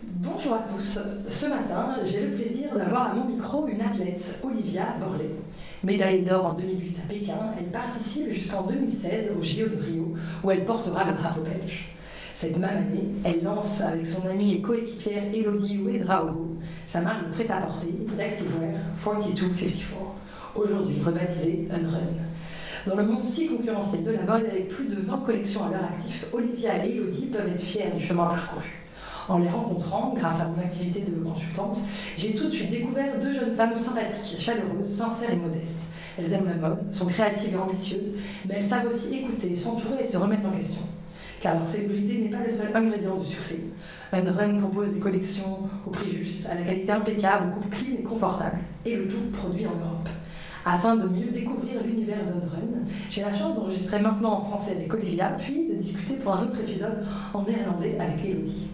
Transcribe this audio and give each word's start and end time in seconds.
Bonjour 0.00 0.54
à 0.54 0.60
tous. 0.60 1.00
Ce 1.28 1.46
matin, 1.46 1.96
j'ai 2.04 2.26
le 2.26 2.36
plaisir 2.36 2.68
d'avoir 2.72 3.10
à 3.10 3.14
mon 3.14 3.24
micro 3.24 3.66
une 3.66 3.80
athlète, 3.80 4.40
Olivia 4.44 4.94
Borley. 5.00 5.30
Médaille 5.82 6.22
d'or 6.22 6.46
en 6.46 6.52
2008 6.52 6.96
à 6.98 7.08
Pékin, 7.08 7.38
elle 7.58 7.66
participe 7.66 8.30
jusqu'en 8.30 8.62
2016 8.62 9.32
au 9.36 9.42
JO 9.42 9.66
de 9.66 9.82
Rio, 9.82 10.14
où 10.44 10.50
elle 10.52 10.64
portera 10.64 11.02
le 11.02 11.16
drapeau 11.16 11.40
belge. 11.40 11.88
Cette 12.32 12.56
même 12.58 12.76
année, 12.76 13.08
elle 13.24 13.42
lance 13.42 13.80
avec 13.80 14.06
son 14.06 14.24
amie 14.28 14.54
et 14.54 14.60
coéquipière 14.60 15.24
Elodie 15.34 15.78
Ouedraogo 15.78 16.58
sa 16.86 17.00
marque 17.00 17.28
de 17.28 17.32
prêt-à-porter 17.32 17.92
d'Activewear 18.16 18.78
4254, 19.02 19.96
aujourd'hui 20.54 21.02
rebaptisée 21.04 21.66
Unrun. 21.72 21.98
Dans 22.86 22.94
le 22.94 23.04
monde 23.04 23.24
si 23.24 23.48
concurrentiel 23.48 24.04
de 24.04 24.12
la 24.12 24.22
mode, 24.22 24.46
avec 24.46 24.68
plus 24.68 24.86
de 24.86 25.00
20 25.00 25.18
collections 25.26 25.66
à 25.66 25.70
leur 25.70 25.84
actif, 25.84 26.26
Olivia 26.32 26.84
et 26.84 26.96
Elodie 26.96 27.26
peuvent 27.26 27.48
être 27.48 27.60
fières 27.60 27.92
du 27.92 28.00
chemin 28.00 28.26
parcouru. 28.26 28.64
En 29.28 29.38
les 29.38 29.48
rencontrant, 29.48 30.14
grâce 30.16 30.40
à 30.40 30.48
mon 30.48 30.62
activité 30.62 31.00
de 31.00 31.12
consultante, 31.22 31.80
j'ai 32.16 32.34
tout 32.34 32.44
de 32.44 32.50
suite 32.50 32.70
découvert 32.70 33.18
deux 33.20 33.32
jeunes 33.32 33.54
femmes 33.54 33.74
sympathiques, 33.74 34.40
chaleureuses, 34.40 34.86
sincères 34.86 35.30
et 35.30 35.36
modestes. 35.36 35.80
Elles 36.18 36.32
aiment 36.32 36.46
la 36.46 36.68
mode, 36.68 36.92
sont 36.92 37.04
créatives 37.04 37.52
et 37.52 37.58
ambitieuses, 37.58 38.14
mais 38.48 38.54
elles 38.56 38.68
savent 38.68 38.86
aussi 38.86 39.18
écouter, 39.18 39.54
s'entourer 39.54 40.00
et 40.00 40.04
se 40.04 40.16
remettre 40.16 40.46
en 40.46 40.50
question. 40.50 40.80
Car 41.40 41.54
leur 41.56 41.66
célébrité 41.66 42.18
n'est 42.18 42.30
pas 42.30 42.42
le 42.42 42.48
seul 42.48 42.74
ingrédient 42.74 43.16
du 43.16 43.26
succès. 43.26 43.60
Run 44.12 44.58
propose 44.60 44.94
des 44.94 44.98
collections 44.98 45.68
au 45.86 45.90
prix 45.90 46.10
juste, 46.10 46.48
à 46.48 46.54
la 46.54 46.62
qualité 46.62 46.90
impeccable, 46.90 47.52
au 47.52 47.60
coût 47.60 47.68
clean 47.68 47.96
et 48.00 48.02
confortable, 48.02 48.58
et 48.86 48.96
le 48.96 49.08
tout 49.08 49.30
produit 49.30 49.66
en 49.66 49.76
Europe. 49.78 50.08
Afin 50.64 50.96
de 50.96 51.06
mieux 51.06 51.30
découvrir 51.30 51.82
l'univers 51.84 52.24
d'Unrun, 52.24 52.84
j'ai 53.08 53.22
la 53.22 53.32
chance 53.32 53.54
d'enregistrer 53.54 54.00
maintenant 54.00 54.32
en 54.32 54.40
français 54.40 54.72
avec 54.76 54.92
Olivia, 54.92 55.36
puis 55.38 55.68
de 55.68 55.74
discuter 55.74 56.14
pour 56.14 56.34
un 56.34 56.44
autre 56.44 56.58
épisode 56.60 57.04
en 57.32 57.42
néerlandais 57.42 57.96
avec 58.00 58.24
Elodie. 58.24 58.68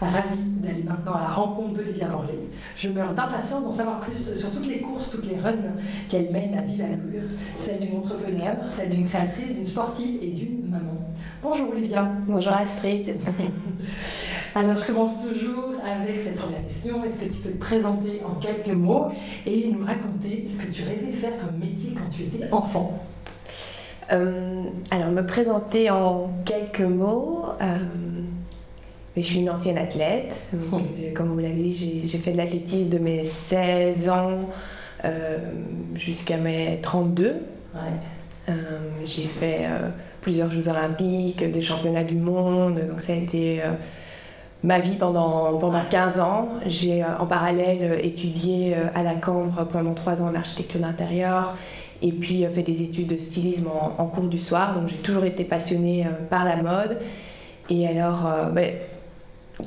Ravie 0.00 0.38
d'aller 0.62 0.84
maintenant 0.84 1.14
à 1.14 1.22
la 1.22 1.28
rencontre 1.28 1.74
d'Olivia 1.74 2.06
Morley. 2.06 2.38
Je 2.76 2.88
meurs 2.88 3.12
d'impatience 3.14 3.64
d'en 3.64 3.70
savoir 3.70 3.98
plus 3.98 4.32
sur 4.32 4.50
toutes 4.50 4.68
les 4.68 4.78
courses, 4.78 5.10
toutes 5.10 5.28
les 5.28 5.36
runs 5.36 5.74
qu'elle 6.08 6.30
mène 6.30 6.56
à 6.56 6.62
vive 6.62 6.82
allure, 6.82 7.28
celle 7.58 7.80
d'une 7.80 7.96
entrepreneur, 7.96 8.54
celle 8.76 8.90
d'une 8.90 9.08
créatrice, 9.08 9.54
d'une 9.54 9.66
sportive 9.66 10.22
et 10.22 10.28
d'une 10.28 10.70
maman. 10.70 11.12
Bonjour 11.42 11.70
Olivia. 11.70 12.08
Bonjour 12.28 12.52
Astrid. 12.52 13.16
Alors 14.54 14.76
je 14.76 14.86
commence 14.86 15.26
toujours 15.28 15.72
avec 15.84 16.14
cette 16.14 16.36
première 16.36 16.62
question. 16.62 17.02
Est-ce 17.02 17.18
que 17.18 17.32
tu 17.32 17.40
peux 17.40 17.50
te 17.50 17.58
présenter 17.58 18.22
en 18.24 18.34
quelques 18.34 18.76
mots 18.76 19.08
et 19.46 19.68
nous 19.72 19.84
raconter 19.84 20.46
ce 20.46 20.64
que 20.64 20.72
tu 20.72 20.82
rêvais 20.84 21.10
faire 21.10 21.32
comme 21.38 21.58
métier 21.58 21.94
quand 21.94 22.08
tu 22.08 22.22
étais 22.22 22.48
enfant? 22.52 23.02
Euh, 24.12 24.62
Alors 24.92 25.10
me 25.10 25.26
présenter 25.26 25.90
en 25.90 26.28
quelques 26.44 26.80
mots. 26.80 27.46
Euh, 27.60 27.78
je 29.22 29.26
suis 29.26 29.40
une 29.40 29.50
ancienne 29.50 29.78
athlète. 29.78 30.34
Comme 31.14 31.28
vous 31.28 31.38
l'avez 31.38 31.54
dit, 31.54 32.02
j'ai 32.06 32.18
fait 32.18 32.32
de 32.32 32.36
l'athlétisme 32.36 32.88
de 32.88 32.98
mes 32.98 33.24
16 33.24 34.08
ans 34.08 34.40
euh, 35.04 35.38
jusqu'à 35.94 36.36
mes 36.36 36.80
32. 36.82 37.36
Euh, 38.48 38.52
j'ai 39.04 39.24
fait 39.24 39.60
euh, 39.62 39.88
plusieurs 40.20 40.50
Jeux 40.50 40.68
olympiques, 40.68 41.50
des 41.50 41.60
championnats 41.60 42.04
du 42.04 42.16
monde. 42.16 42.80
Donc 42.88 43.00
ça 43.00 43.12
a 43.12 43.16
été 43.16 43.60
ma 44.62 44.80
vie 44.80 44.96
pendant, 44.96 45.56
pendant 45.58 45.84
15 45.88 46.20
ans. 46.20 46.48
J'ai 46.66 47.04
en 47.04 47.26
parallèle 47.26 48.00
étudié 48.02 48.74
à 48.94 49.02
la 49.02 49.14
Cambre 49.14 49.66
pendant 49.70 49.94
3 49.94 50.22
ans 50.22 50.28
en 50.28 50.34
architecture 50.34 50.80
d'intérieur 50.80 51.56
et 52.00 52.12
puis 52.12 52.44
fait 52.52 52.62
des 52.62 52.82
études 52.82 53.08
de 53.08 53.18
stylisme 53.18 53.68
en, 53.98 54.06
cours 54.06 54.28
du 54.28 54.38
soir. 54.38 54.74
Donc 54.74 54.88
j'ai 54.88 54.96
toujours 54.96 55.24
été 55.24 55.44
passionnée 55.44 56.06
par 56.30 56.44
la 56.44 56.56
mode. 56.56 56.98
Et 57.70 57.86
alors, 57.86 58.26
ben, 58.52 58.72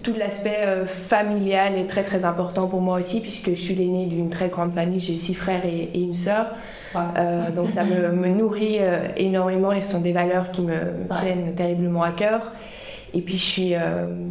tout 0.03 0.13
l'aspect 0.17 0.63
euh, 0.65 0.85
familial 0.85 1.77
est 1.77 1.87
très 1.87 2.03
très 2.03 2.23
important 2.23 2.67
pour 2.67 2.81
moi 2.81 2.99
aussi 2.99 3.21
puisque 3.21 3.49
je 3.49 3.61
suis 3.61 3.75
l'aînée 3.75 4.05
d'une 4.05 4.29
très 4.29 4.47
grande 4.47 4.73
famille, 4.73 4.99
j'ai 4.99 5.15
six 5.15 5.33
frères 5.33 5.65
et, 5.65 5.99
une 5.99 6.13
sœur. 6.13 6.47
Euh, 6.95 7.51
donc 7.51 7.69
ça 7.69 7.83
me, 7.83 8.27
nourrit 8.29 8.77
euh, 8.79 9.07
énormément 9.17 9.71
et 9.71 9.81
ce 9.81 9.93
sont 9.93 10.01
des 10.01 10.13
valeurs 10.13 10.51
qui 10.51 10.61
me 10.61 10.73
tiennent 11.19 11.53
terriblement 11.55 12.03
à 12.03 12.11
cœur. 12.11 12.51
Et 13.13 13.19
puis 13.19 13.37
je 13.37 13.43
suis 13.43 13.73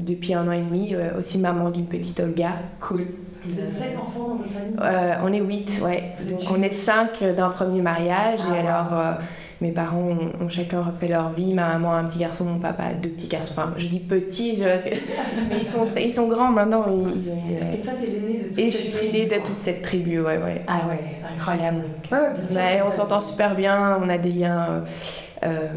depuis 0.01 0.33
un 0.33 0.49
an 0.49 0.53
et 0.53 0.63
demi 0.63 0.97
aussi 1.19 1.39
maman 1.39 1.69
d'une 1.69 1.85
petite 1.85 2.19
Olga. 2.19 2.53
Cool. 2.81 3.09
Vous 3.45 3.61
êtes 3.61 3.69
sept 3.69 3.99
enfants 4.01 4.29
dans 4.29 4.35
votre 4.37 4.49
famille? 4.49 4.77
On 5.23 5.31
est 5.31 5.41
huit, 5.41 5.83
ouais. 5.85 6.15
Donc 6.31 6.41
on 6.51 6.63
est 6.63 6.73
cinq 6.73 7.23
d'un 7.23 7.51
premier 7.51 7.83
mariage 7.83 8.41
et 8.41 8.67
ah, 8.67 8.79
alors 8.79 9.19
mes 9.61 9.73
parents 9.73 10.17
ont, 10.41 10.49
chacun 10.49 10.83
refait 10.83 11.09
leur 11.09 11.31
vie. 11.33 11.53
Ma 11.53 11.69
maman 11.69 11.93
a 11.93 11.99
un 11.99 12.05
petit 12.05 12.19
garçon, 12.19 12.45
mon 12.45 12.59
papa 12.59 12.85
a 12.85 12.95
deux 12.95 13.11
petits 13.11 13.29
garçons. 13.29 13.53
Enfin, 13.57 13.75
je 13.77 13.87
dis 13.87 14.01
petits, 14.01 14.59
mais 15.51 15.57
ils 15.61 15.67
sont, 15.67 15.87
ils 15.97 16.11
sont 16.11 16.29
grands 16.29 16.51
maintenant. 16.51 16.87
Ils, 16.89 17.75
et 17.75 17.81
toi, 17.81 17.93
t'es 18.01 18.07
l'aîné 18.07 18.39
de 18.39 18.49
toute 18.49 18.59
Et 18.59 18.71
je 18.71 18.79
suis 18.79 19.11
l'aîné 19.11 19.27
de 19.27 19.47
toute 19.47 19.59
cette 19.59 19.83
tribu, 19.83 20.21
ouais, 20.21 20.39
ouais. 20.39 20.63
Ah 20.67 20.83
ouais, 20.89 21.01
incroyable. 21.35 21.85
Ouais, 22.11 22.19
bien 22.35 22.47
sûr. 22.47 22.87
on 22.87 22.93
s'entend 22.93 23.21
super 23.21 23.55
bien, 23.55 23.99
on 24.03 24.09
a 24.09 24.17
des 24.17 24.33
liens 24.33 24.67
euh, 24.71 24.81
euh, 25.45 25.69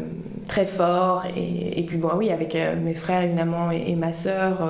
très 0.48 0.64
forts. 0.64 1.24
Et, 1.36 1.80
et, 1.80 1.82
puis, 1.82 1.98
bon, 1.98 2.10
oui, 2.16 2.30
avec 2.30 2.54
euh, 2.56 2.76
mes 2.76 2.94
frères, 2.94 3.22
évidemment, 3.22 3.70
et, 3.70 3.94
ma 3.96 4.14
sœur. 4.14 4.66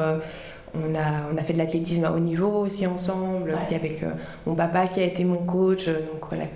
on 0.75 0.93
a, 0.97 1.33
on 1.33 1.39
a 1.39 1.43
fait 1.43 1.53
de 1.53 1.59
l'athlétisme 1.59 2.05
à 2.05 2.11
haut 2.11 2.19
niveau 2.19 2.65
aussi 2.67 2.85
ensemble, 2.85 3.57
puis 3.69 3.77
avec 3.77 4.05
mon 4.45 4.57
papa 4.57 4.89
qui 4.89 5.01
a 5.01 5.05
été 5.05 5.23
mon 5.23 5.37
coach, 5.37 5.87
donc 5.87 6.29
voilà, 6.29 6.47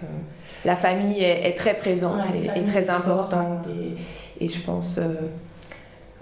la 0.64 0.76
famille 0.76 1.22
est, 1.22 1.56
très 1.56 1.74
présente 1.74 2.20
et, 2.34 2.64
très 2.64 2.90
importante. 2.90 3.66
Et, 4.40 4.48
je 4.48 4.60
pense, 4.60 4.98
euh, 4.98 5.14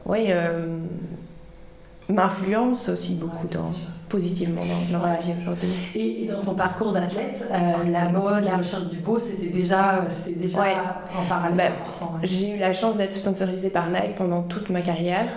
oui, 0.05 0.27
euh, 0.29 0.79
m'influence 2.09 2.89
aussi 2.89 3.15
beaucoup 3.15 3.47
dans, 3.49 3.69
positivement 4.09 4.63
dans, 4.91 5.07
la 5.07 5.17
vie 5.17 5.33
aujourd'hui. 5.41 5.69
Et, 5.95 6.27
dans 6.27 6.43
ton 6.43 6.55
parcours 6.55 6.93
d'athlète, 6.93 7.45
euh, 7.51 7.91
la 7.91 8.09
mode, 8.09 8.45
la 8.45 8.59
recherche 8.59 8.87
du 8.87 8.99
beau, 8.99 9.19
c'était 9.19 9.51
déjà, 9.51 10.05
c'était 10.09 10.39
déjà 10.39 10.61
en 11.17 11.27
parallèle 11.29 11.57
ben, 11.57 12.07
J'ai 12.23 12.57
eu 12.57 12.59
la 12.59 12.73
chance 12.73 12.97
d'être 12.97 13.15
sponsorisée 13.15 13.71
par 13.71 13.89
Nike 13.89 14.17
pendant 14.17 14.43
toute 14.43 14.71
ma 14.71 14.81
carrière. 14.81 15.29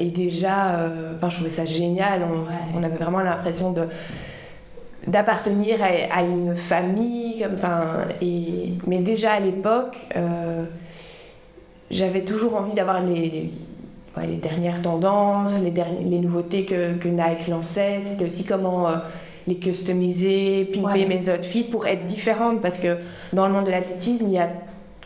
et 0.00 0.10
déjà, 0.10 0.88
je 1.20 1.34
trouvais 1.34 1.50
ça 1.50 1.66
génial. 1.66 2.22
on 2.74 2.82
avait 2.82 2.96
vraiment 2.96 3.20
l'impression 3.20 3.72
de 3.72 3.86
d'appartenir 5.06 5.78
à, 5.82 6.22
une 6.22 6.56
famille. 6.56 7.46
Enfin, 7.52 8.04
et, 8.20 8.74
mais 8.86 8.98
déjà 8.98 9.32
à 9.32 9.40
l'époque, 9.40 9.96
euh, 10.16 10.64
j'avais 11.90 12.22
toujours 12.22 12.56
envie 12.56 12.74
d'avoir 12.74 13.02
les, 13.02 13.50
les, 14.22 14.36
dernières 14.36 14.82
tendances, 14.82 15.60
les, 15.62 15.72
les 15.72 16.18
nouveautés 16.18 16.64
que, 16.64 16.94
que, 16.94 17.08
Nike 17.08 17.48
lançait. 17.48 18.00
C'était 18.06 18.26
aussi 18.26 18.44
comment 18.44 18.88
euh, 18.88 18.96
les 19.46 19.56
customiser, 19.56 20.66
pimper 20.66 21.06
mes 21.06 21.32
outfits 21.32 21.64
pour 21.64 21.86
être 21.86 22.06
différente. 22.06 22.60
Parce 22.60 22.80
que 22.80 22.98
dans 23.32 23.46
le 23.46 23.52
monde 23.52 23.66
de 23.66 23.70
l'athlétisme, 23.70 24.26
il 24.28 24.34
y 24.34 24.38
a 24.38 24.48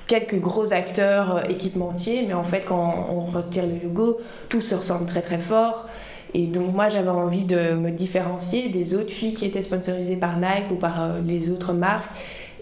quelques 0.07 0.39
gros 0.41 0.73
acteurs 0.73 1.37
euh, 1.37 1.43
équipementiers, 1.49 2.25
mais 2.27 2.35
en 2.35 2.45
fait, 2.45 2.65
quand 2.67 3.07
on 3.11 3.21
retire 3.21 3.65
le 3.67 3.89
logo, 3.89 4.19
tout 4.49 4.61
se 4.61 4.75
ressemble 4.75 5.07
très 5.07 5.23
très 5.23 5.39
fort. 5.39 5.87
Et 6.35 6.47
donc 6.47 6.75
moi 6.75 6.89
j'avais 6.89 7.11
envie 7.11 7.45
de 7.45 7.75
me 7.75 7.91
différencier 7.91 8.69
des 8.69 8.95
autres 8.95 9.13
filles 9.13 9.35
qui 9.35 9.47
étaient 9.47 9.63
sponsorisées 9.63 10.17
par 10.17 10.37
Nike 10.37 10.71
ou 10.73 10.75
par 10.75 11.01
euh, 11.01 11.21
les 11.25 11.49
autres 11.49 11.73
marques. 11.73 12.11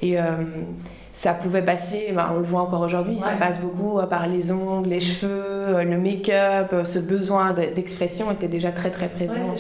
Et 0.03 0.21
euh, 0.21 0.25
ça 1.15 1.33
pouvait 1.33 1.63
passer, 1.63 2.11
ben, 2.15 2.31
on 2.35 2.39
le 2.39 2.45
voit 2.45 2.63
encore 2.63 2.81
aujourd'hui, 2.81 3.19
ça 3.21 3.33
passe 3.39 3.61
beaucoup 3.61 4.01
par 4.09 4.27
les 4.27 4.51
ongles, 4.51 4.89
les 4.89 4.99
cheveux, 4.99 5.85
le 5.85 5.99
make-up, 5.99 6.75
ce 6.87 6.99
besoin 6.99 7.53
d'expression 7.53 8.31
était 8.33 8.49
déjà 8.49 8.73
très 8.73 8.91
très 8.91 9.09
présent 9.09 9.55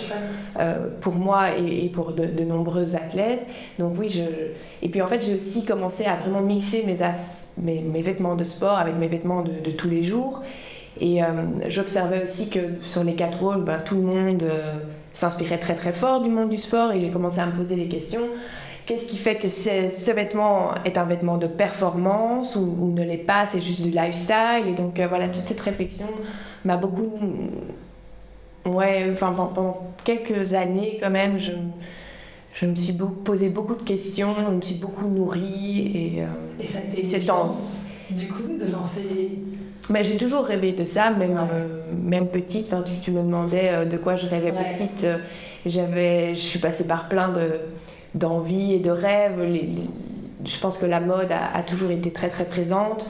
pour 1.02 1.14
moi 1.14 1.50
et, 1.58 1.90
pour 1.90 2.14
de, 2.14 2.24
de, 2.24 2.42
nombreux 2.42 2.96
athlètes. 2.96 3.46
Donc 3.78 3.96
oui, 3.98 4.08
je... 4.08 4.22
et 4.80 4.88
puis 4.88 5.02
en 5.02 5.08
fait 5.08 5.20
j'ai 5.20 5.34
aussi 5.34 5.66
commencé 5.66 6.06
à 6.06 6.16
vraiment 6.16 6.40
mixer 6.40 6.84
mes, 6.86 6.96
mes, 7.58 7.82
mes, 7.82 8.02
vêtements 8.02 8.34
de 8.34 8.44
sport 8.44 8.78
avec 8.78 8.96
mes 8.96 9.08
vêtements 9.08 9.42
de, 9.42 9.52
de 9.62 9.70
tous 9.72 9.90
les 9.90 10.04
jours. 10.04 10.42
Et 11.00 11.22
euh, 11.22 11.26
j'observais 11.68 12.22
aussi 12.22 12.50
que 12.50 12.60
sur 12.82 13.02
les 13.02 13.14
quatre 13.14 13.40
rôles, 13.40 13.64
ben, 13.64 13.80
tout 13.84 13.96
le 13.96 14.02
monde 14.02 14.42
euh, 14.42 14.74
s'inspirait 15.14 15.58
très 15.58 15.74
très 15.74 15.92
fort 15.92 16.20
du 16.20 16.28
monde 16.28 16.50
du 16.50 16.58
sport 16.58 16.92
et 16.92 17.00
j'ai 17.00 17.10
commencé 17.10 17.40
à 17.40 17.46
me 17.46 17.52
poser 17.52 17.76
des 17.76 17.86
questions. 17.86 18.28
Qu'est-ce 18.84 19.06
qui 19.06 19.16
fait 19.16 19.36
que 19.36 19.48
ce 19.48 20.10
vêtement 20.12 20.74
est 20.84 20.98
un 20.98 21.04
vêtement 21.04 21.38
de 21.38 21.46
performance 21.46 22.56
ou, 22.56 22.92
ne 22.94 23.02
l'est 23.02 23.16
pas, 23.16 23.46
c'est 23.46 23.62
juste 23.62 23.82
du 23.82 23.90
lifestyle? 23.90 24.68
Et 24.68 24.72
donc 24.72 25.00
euh, 25.00 25.06
voilà, 25.08 25.28
toute 25.28 25.44
cette 25.44 25.60
réflexion 25.60 26.08
m'a 26.64 26.76
beaucoup... 26.76 27.18
Ouais, 28.64 29.08
enfin 29.12 29.32
pendant 29.32 29.92
quelques 30.04 30.54
années 30.54 30.98
quand 31.02 31.10
même, 31.10 31.38
je, 31.38 31.52
je 32.54 32.66
me 32.66 32.76
suis 32.76 32.92
posé 33.24 33.48
beaucoup 33.48 33.74
de 33.74 33.82
questions, 33.82 34.34
je 34.38 34.54
me 34.54 34.60
suis 34.60 34.76
beaucoup 34.76 35.08
nourrie 35.08 35.80
et, 35.96 36.22
et 36.62 36.66
ça 36.66 36.78
a 36.78 36.82
été 36.82 37.02
cette 37.02 37.26
danse. 37.26 37.86
Du 38.10 38.28
coup, 38.28 38.56
de 38.60 38.70
lancer 38.70 39.30
mais 39.90 40.04
j'ai 40.04 40.16
toujours 40.16 40.44
rêvé 40.44 40.72
de 40.72 40.84
ça, 40.84 41.10
même, 41.10 41.36
euh, 41.36 41.66
même 42.02 42.28
petite. 42.28 42.74
tu, 42.86 42.92
tu, 43.00 43.10
me 43.10 43.22
demandais 43.22 43.70
euh, 43.70 43.84
de 43.84 43.96
quoi 43.96 44.16
je 44.16 44.28
rêvais 44.28 44.52
petite. 44.52 45.04
Euh, 45.04 45.18
j'avais, 45.66 46.34
je 46.34 46.40
suis 46.40 46.58
passée 46.58 46.86
par 46.86 47.08
plein 47.08 47.28
de, 47.28 47.52
d'envies 48.14 48.74
et 48.74 48.78
de 48.78 48.90
rêves. 48.90 49.40
je 50.44 50.58
pense 50.58 50.78
que 50.78 50.86
la 50.86 51.00
mode 51.00 51.30
a, 51.30 51.62
toujours 51.62 51.90
été 51.90 52.10
très 52.10 52.28
très 52.28 52.44
présente. 52.44 53.06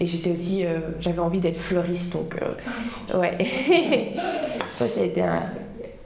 et 0.00 0.06
j'étais 0.06 0.30
aussi, 0.30 0.66
j'avais 1.00 1.20
envie 1.20 1.40
d'être 1.40 1.58
fleuriste, 1.58 2.12
donc 2.12 2.36
ah, 3.10 3.18
ouais. 3.18 3.38
ça, 4.74 4.84
a 4.84 5.02
été 5.02 5.22
un, 5.22 5.44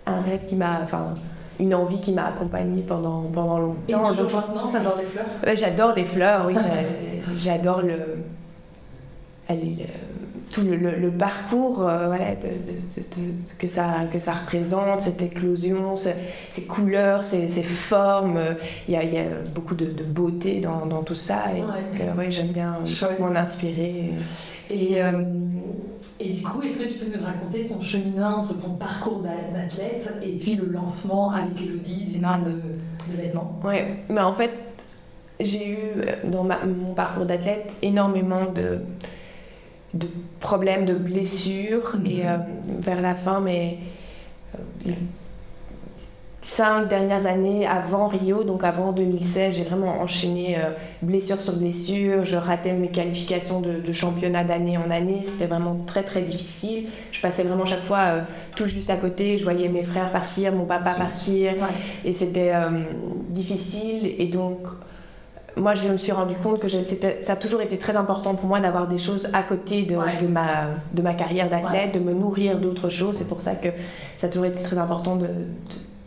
un 0.06 0.20
rêve 0.20 0.46
qui 0.46 0.54
m'a, 0.54 0.82
enfin, 0.84 1.14
une 1.58 1.74
envie 1.74 2.00
qui 2.00 2.12
m'a 2.12 2.28
accompagnée 2.28 2.82
pendant 2.82 3.22
pendant 3.22 3.58
longtemps. 3.58 3.80
Et 3.88 3.92
toujours 3.92 4.40
maintenant, 4.46 4.70
t'adores 4.70 4.98
les 4.98 5.04
fleurs? 5.04 5.56
J'adore 5.56 5.94
les 5.96 6.04
fleurs, 6.04 6.44
oui. 6.46 6.54
j'adore 7.36 7.82
le 7.82 7.96
euh, 9.54 9.84
tout 10.50 10.62
le, 10.62 11.10
parcours 11.10 11.88
euh, 11.88 12.06
voilà, 12.06 12.34
que, 13.58 13.68
ça, 13.68 13.86
que 14.12 14.18
ça 14.18 14.32
représente, 14.32 15.00
cette 15.00 15.22
éclosion, 15.22 15.94
ces 15.96 16.64
couleurs, 16.64 17.24
ces, 17.24 17.48
formes. 17.62 18.40
Il 18.88 18.94
y, 18.94 18.96
a, 18.96 19.04
y, 19.04 19.18
a, 19.18 19.24
beaucoup 19.54 19.74
de, 19.74 19.86
beauté 20.04 20.60
dans, 20.60 20.86
dans, 20.86 21.02
tout 21.02 21.14
ça. 21.14 21.44
Et 21.56 21.62
ouais. 21.62 22.30
j'aime 22.30 22.48
bien 22.48 22.78
m'en 23.18 23.28
inspirer. 23.28 24.10
Et, 24.70 25.02
euh, 25.02 25.22
et 26.20 26.30
du 26.30 26.42
coup, 26.42 26.62
est-ce 26.62 26.78
que 26.78 26.88
tu 26.88 26.98
peux 26.98 27.18
nous 27.18 27.24
raconter 27.24 27.66
ton 27.66 27.80
cheminement 27.80 28.36
entre 28.38 28.56
ton 28.56 28.74
parcours 28.74 29.22
d'athlète 29.22 30.12
et 30.22 30.36
puis 30.36 30.54
le 30.54 30.66
lancement 30.66 31.32
avec 31.32 31.60
Elodie 31.60 32.04
d'une 32.04 32.20
marque 32.20 32.44
de, 32.44 32.50
de, 32.50 33.16
vêtements 33.16 33.58
Oui, 33.64 33.76
mais 34.08 34.20
en 34.20 34.34
fait, 34.34 34.52
j'ai 35.40 35.70
eu 35.70 35.78
dans 36.24 36.44
mon 36.44 36.94
parcours 36.94 37.24
d'athlète 37.24 37.74
énormément 37.82 38.44
de 38.44 38.80
de 39.94 40.08
problèmes, 40.40 40.84
de 40.84 40.94
blessures. 40.94 41.96
Mhm. 41.96 42.06
Et 42.06 42.26
euh, 42.26 42.36
vers 42.80 43.00
la 43.00 43.14
fin, 43.14 43.40
mais 43.40 43.78
euh, 44.86 44.92
cinq 46.42 46.88
dernières 46.88 47.26
années 47.26 47.66
avant 47.66 48.08
Rio, 48.08 48.44
donc 48.44 48.64
avant 48.64 48.92
2016, 48.92 49.56
j'ai 49.56 49.64
vraiment 49.64 50.00
enchaîné 50.00 50.56
euh, 50.58 50.70
blessure 51.02 51.36
sur 51.36 51.56
blessure. 51.56 52.24
Je 52.24 52.36
ratais 52.36 52.72
mes 52.72 52.88
qualifications 52.88 53.60
de, 53.60 53.92
championnat 53.92 54.44
d'année 54.44 54.78
en 54.78 54.90
année. 54.90 55.22
C'était 55.26 55.46
vraiment 55.46 55.76
très 55.86 56.02
très 56.02 56.22
difficile. 56.22 56.88
Je 57.12 57.20
passais 57.20 57.42
vraiment 57.42 57.66
chaque 57.66 57.84
fois 57.84 58.20
tout 58.56 58.66
juste 58.66 58.90
à 58.90 58.96
côté. 58.96 59.38
Je 59.38 59.44
voyais 59.44 59.68
mes 59.68 59.82
frères 59.82 60.12
partir, 60.12 60.52
mon 60.52 60.64
papa 60.64 60.94
partir. 60.94 61.54
Et 62.04 62.14
c'était 62.14 62.52
difficile. 63.30 64.14
Et 64.18 64.26
donc 64.26 64.58
moi, 65.56 65.74
je 65.74 65.88
me 65.88 65.96
suis 65.96 66.12
rendu 66.12 66.34
compte 66.34 66.60
que 66.60 66.68
ça 66.68 67.32
a 67.32 67.36
toujours 67.36 67.60
été 67.60 67.78
très 67.78 67.96
important 67.96 68.34
pour 68.34 68.46
moi 68.46 68.60
d'avoir 68.60 68.86
des 68.86 68.98
choses 68.98 69.28
à 69.32 69.42
côté 69.42 69.82
de, 69.82 69.96
de, 70.20 70.26
ma, 70.26 70.68
de 70.92 71.02
ma 71.02 71.14
carrière 71.14 71.48
d'athlète, 71.48 71.92
de 71.92 72.00
me 72.00 72.12
nourrir 72.12 72.58
d'autres 72.58 72.88
choses. 72.88 73.16
C'est 73.18 73.28
pour 73.28 73.40
ça 73.40 73.54
que 73.54 73.68
ça 74.18 74.26
a 74.26 74.30
toujours 74.30 74.46
été 74.46 74.62
très 74.62 74.78
important 74.78 75.16
de, 75.16 75.26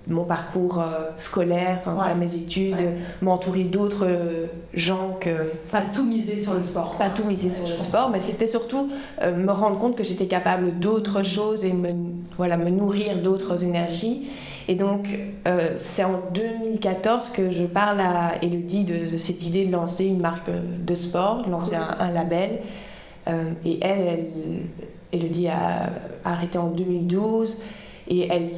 mon 0.08 0.24
parcours 0.26 0.80
euh, 0.80 1.10
scolaire, 1.18 1.82
mes 2.18 2.36
études, 2.36 2.76
m'entourer 3.22 3.64
d'autres 3.64 4.06
euh, 4.06 4.46
gens 4.74 5.18
que... 5.20 5.30
Pas 5.72 5.82
tout 5.82 6.04
miser 6.04 6.36
sur 6.36 6.54
le 6.54 6.62
sport. 6.62 6.96
Pas 6.98 7.10
tout 7.10 7.24
miser 7.24 7.52
sur 7.54 7.68
le 7.68 7.78
sport, 7.78 8.10
mais 8.10 8.20
c'était 8.20 8.48
surtout 8.48 8.92
euh, 9.22 9.36
me 9.36 9.52
rendre 9.52 9.80
compte 9.80 9.96
que 9.96 10.04
j'étais 10.04 10.26
capable 10.26 10.78
d'autres 10.80 11.24
choses 11.24 11.64
et 11.64 11.72
me, 11.72 11.90
voilà, 12.38 12.58
me 12.58 12.70
nourrir 12.70 13.18
d'autres 13.22 13.64
énergies. 13.64 14.28
Et 14.68 14.76
donc, 14.76 15.08
euh, 15.46 15.74
c'est 15.78 16.04
en 16.04 16.22
2014 16.34 17.32
que 17.32 17.52
je 17.52 17.66
parle 17.66 18.00
à 18.00 18.34
Elodie 18.42 18.86
de, 18.86 19.18
cette 19.18 19.44
idée 19.44 19.66
de 19.66 19.72
lancer 19.72 20.06
une 20.06 20.22
marque 20.22 20.50
de 20.50 20.96
sport, 20.96 21.44
de 21.44 21.52
lancer 21.52 21.76
un, 21.76 22.12
label. 22.12 22.60
Euh, 23.28 23.52
et 23.66 23.80
elle, 23.82 24.26
Elodie 25.12 25.50
a 25.50 25.90
arrêté 26.24 26.58
en 26.58 26.68
2012. 26.68 27.58
Et 28.08 28.28
elle, 28.30 28.52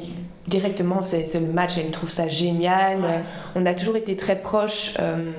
directement, 0.46 1.02
c'est 1.02 1.32
le 1.34 1.52
match, 1.52 1.72
elle 1.76 1.90
trouve 1.90 2.10
ça 2.10 2.28
génial. 2.28 3.24
On 3.56 3.66
a 3.66 3.74
toujours 3.74 3.96
été 3.96 4.16
très 4.16 4.36
proches 4.36 4.94
euh, 5.00 5.32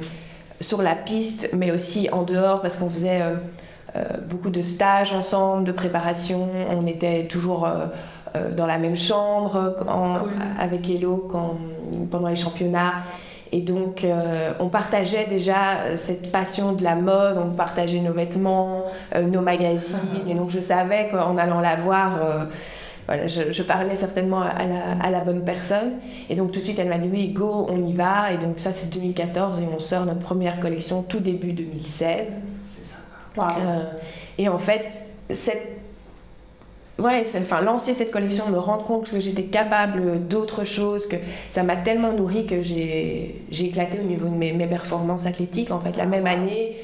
sur 0.60 0.82
la 0.82 0.96
piste, 0.96 1.50
mais 1.54 1.72
aussi 1.72 2.10
en 2.12 2.24
dehors, 2.24 2.62
parce 2.62 2.76
qu'on 2.76 2.90
faisait 2.90 3.22
beaucoup 4.30 4.50
de 4.50 4.62
stages 4.62 5.12
ensemble, 5.14 5.64
de 5.64 5.72
préparation. 5.72 6.50
On 6.70 6.86
était 6.86 7.26
toujours 7.26 7.68
euh, 8.36 8.52
dans 8.52 8.66
la 8.66 8.78
même 8.78 8.98
chambre 8.98 9.76
avec 10.60 10.90
Hello 10.90 11.30
pendant 12.12 12.28
les 12.28 12.36
championnats. 12.36 13.04
Et 13.52 13.62
donc, 13.62 14.04
euh, 14.04 14.52
on 14.60 14.68
partageait 14.68 15.26
déjà 15.30 15.78
euh, 15.78 15.96
cette 15.96 16.32
passion 16.34 16.74
de 16.74 16.84
la 16.84 16.96
mode, 16.96 17.38
on 17.38 17.52
partageait 17.52 18.02
nos 18.02 18.12
vêtements, 18.12 18.84
nos 19.22 19.42
magazines. 19.42 20.00
Et 20.28 20.34
donc, 20.34 20.50
je 20.50 20.60
savais 20.60 21.08
qu'en 21.10 21.38
allant 21.38 21.62
la 21.62 21.76
voir, 21.78 22.20
voilà, 23.06 23.28
je, 23.28 23.64
parlais 23.64 23.96
certainement 23.96 24.42
à 24.42 24.66
la, 24.66 25.02
à 25.02 25.10
la, 25.10 25.22
bonne 25.22 25.46
personne. 25.46 25.94
Et 26.30 26.36
donc, 26.36 26.52
tout 26.52 26.60
de 26.60 26.66
suite, 26.66 26.80
elle 26.80 26.90
m'a 26.90 26.98
dit 26.98 27.10
oui, 27.10 27.30
go, 27.30 27.68
on 27.70 27.86
y 27.86 27.94
va. 27.94 28.34
Et 28.34 28.38
donc, 28.38 28.60
ça, 28.60 28.74
c'est 28.74 28.90
2014 28.90 29.62
et 29.62 29.68
on 29.74 29.80
sort 29.80 30.06
notre 30.06 30.20
première 30.20 30.60
collection 30.60 31.04
tout 31.04 31.20
début 31.20 31.54
2016. 31.54 32.34
C'est 32.64 32.84
ça. 32.84 32.98
et 34.38 34.50
en 34.50 34.60
fait, 34.60 34.86
cette 35.30 35.77
ouais, 37.00 37.26
enfin, 37.38 37.62
lancer 37.62 37.94
cette 37.94 38.12
collection, 38.12 38.50
me 38.50 38.60
rendre 38.60 38.84
compte 38.84 39.10
que 39.12 39.20
j'étais 39.20 39.44
capable 39.44 40.28
d'autre 40.28 40.64
chose, 40.64 41.08
que 41.08 41.18
ça 41.52 41.64
m'a 41.64 41.76
tellement 41.76 42.14
nourri 42.14 42.46
que 42.46 42.62
j'ai 42.62 43.42
éclaté 43.52 44.00
au 44.00 44.08
niveau 44.08 44.28
de 44.28 44.36
mes, 44.36 44.54
mes, 44.54 44.68
performances 44.68 45.26
athlétiques. 45.26 45.72
En 45.72 45.80
fait, 45.80 45.96
la 45.98 46.06
même 46.06 46.28
année, 46.28 46.78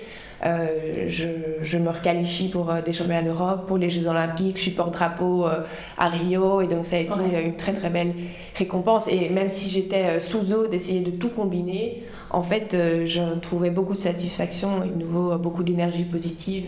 euh, 0.45 1.05
je, 1.07 1.27
je, 1.61 1.77
me 1.77 1.89
requalifie 1.89 2.49
pour 2.49 2.69
euh, 2.69 2.81
des 2.81 2.91
championnats 2.91 3.21
d'Europe, 3.21 3.65
pour 3.65 3.77
les 3.77 3.89
Jeux 3.89 4.07
Olympiques, 4.07 4.57
je 4.57 4.63
suis 4.63 4.71
porte-drapeau 4.71 5.47
euh, 5.47 5.61
à 5.97 6.09
Rio, 6.09 6.59
et 6.59 6.67
donc 6.67 6.85
ça 6.85 6.97
a 6.97 6.99
été 6.99 7.13
une 7.45 7.55
très 7.55 7.73
très 7.73 7.89
belle 7.89 8.13
récompense. 8.55 9.07
Et 9.07 9.29
même 9.29 9.49
si 9.49 9.69
j'étais 9.69 10.19
sous 10.19 10.51
eau 10.53 10.67
d'essayer 10.67 10.99
de 10.99 11.11
tout 11.11 11.29
combiner, 11.29 12.03
en 12.29 12.43
fait, 12.43 12.75
je 13.05 13.21
trouvais 13.39 13.69
beaucoup 13.69 13.93
de 13.93 13.99
satisfaction 13.99 14.83
et 14.83 14.89
de 14.89 14.95
nouveau 14.95 15.37
beaucoup 15.37 15.63
d'énergie 15.63 16.03
positive. 16.03 16.65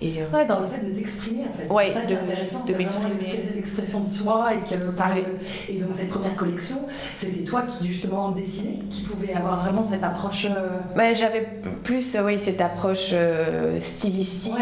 Et, 0.00 0.22
euh, 0.22 0.36
ouais, 0.36 0.46
dans 0.46 0.60
le 0.60 0.66
fait 0.68 0.84
de 0.84 0.94
t'exprimer 0.94 1.44
en 1.48 1.52
fait. 1.52 1.72
Ouais, 1.72 1.88
c'est 1.88 2.00
ça 2.00 2.06
qui 2.06 2.12
est 2.12 2.18
intéressant, 2.18 2.62
c'est 2.64 2.72
vraiment 2.72 3.08
l'expression 3.54 4.00
de 4.00 4.08
soi 4.08 4.50
et 4.54 4.58
que 4.58 4.74
et 5.68 5.78
donc 5.78 5.90
cette 5.96 6.08
première 6.08 6.36
collection, 6.36 6.76
c'était 7.14 7.42
toi 7.42 7.62
qui 7.62 7.86
justement 7.86 8.30
dessinais, 8.30 8.78
qui 8.90 9.02
pouvait 9.02 9.34
avoir 9.34 9.64
vraiment 9.64 9.82
cette 9.82 10.04
approche. 10.04 10.46
Euh... 10.46 11.14
j'avais 11.14 11.48
plus 11.82 12.16
oui 12.24 12.38
cette 12.38 12.60
approche 12.60 13.10
euh, 13.12 13.80
stylistique 13.80 14.54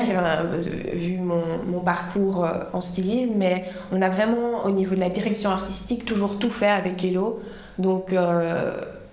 vu 0.95 1.19
mon, 1.19 1.43
mon, 1.67 1.81
parcours 1.81 2.45
euh, 2.45 2.53
en 2.73 2.81
stylisme, 2.81 3.35
mais 3.37 3.65
on 3.93 4.01
a 4.01 4.09
vraiment 4.09 4.65
au 4.65 4.71
niveau 4.71 4.95
de 4.95 5.01
la 5.01 5.11
direction 5.11 5.51
artistique 5.51 6.05
toujours 6.07 6.39
tout 6.39 6.51
fait 6.51 6.69
avec 6.69 7.05
Hello, 7.05 7.41
donc 7.79 8.15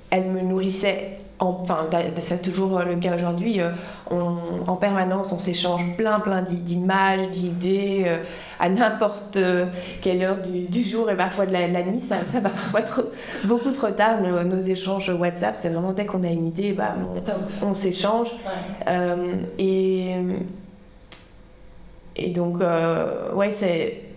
elle 0.09 0.25
me 0.25 0.41
nourrissait 0.41 1.17
enfin, 1.43 1.89
c'est 2.19 2.41
toujours 2.41 2.79
le 2.79 2.95
cas 2.95 3.15
aujourd'hui, 3.15 3.61
euh, 3.61 3.71
en 4.11 4.75
permanence, 4.75 5.31
on 5.31 5.39
s'échange 5.39 5.95
plein, 5.97 6.19
plein 6.19 6.41
d'images, 6.41 7.29
d'idées, 7.31 8.03
euh, 8.05 8.17
à 8.59 8.69
n'importe 8.69 9.37
euh, 9.37 9.65
quelle 10.01 10.23
heure 10.23 10.37
du, 10.37 10.83
jour 10.83 11.09
et 11.09 11.17
parfois 11.17 11.45
de 11.45 11.53
la, 11.53 11.67
nuit. 11.67 12.01
Ça, 12.01 12.17
ça, 12.31 12.39
va 12.39 12.49
parfois 12.49 12.81
trop, 12.81 13.03
beaucoup 13.45 13.71
trop 13.71 13.91
tard, 13.91 14.21
nos, 14.21 14.61
échanges 14.61 15.09
WhatsApp. 15.09 15.55
C'est 15.57 15.69
vraiment 15.69 15.93
dès 15.93 16.05
qu'on 16.05 16.23
a 16.23 16.29
une 16.29 16.47
idée, 16.47 16.73
bah, 16.73 16.95
on, 17.61 17.73
s'échange. 17.73 18.29
et, 19.57 20.15
et 22.15 22.29
donc, 22.29 22.59
ouais, 23.35 23.51
c'est 23.51 24.12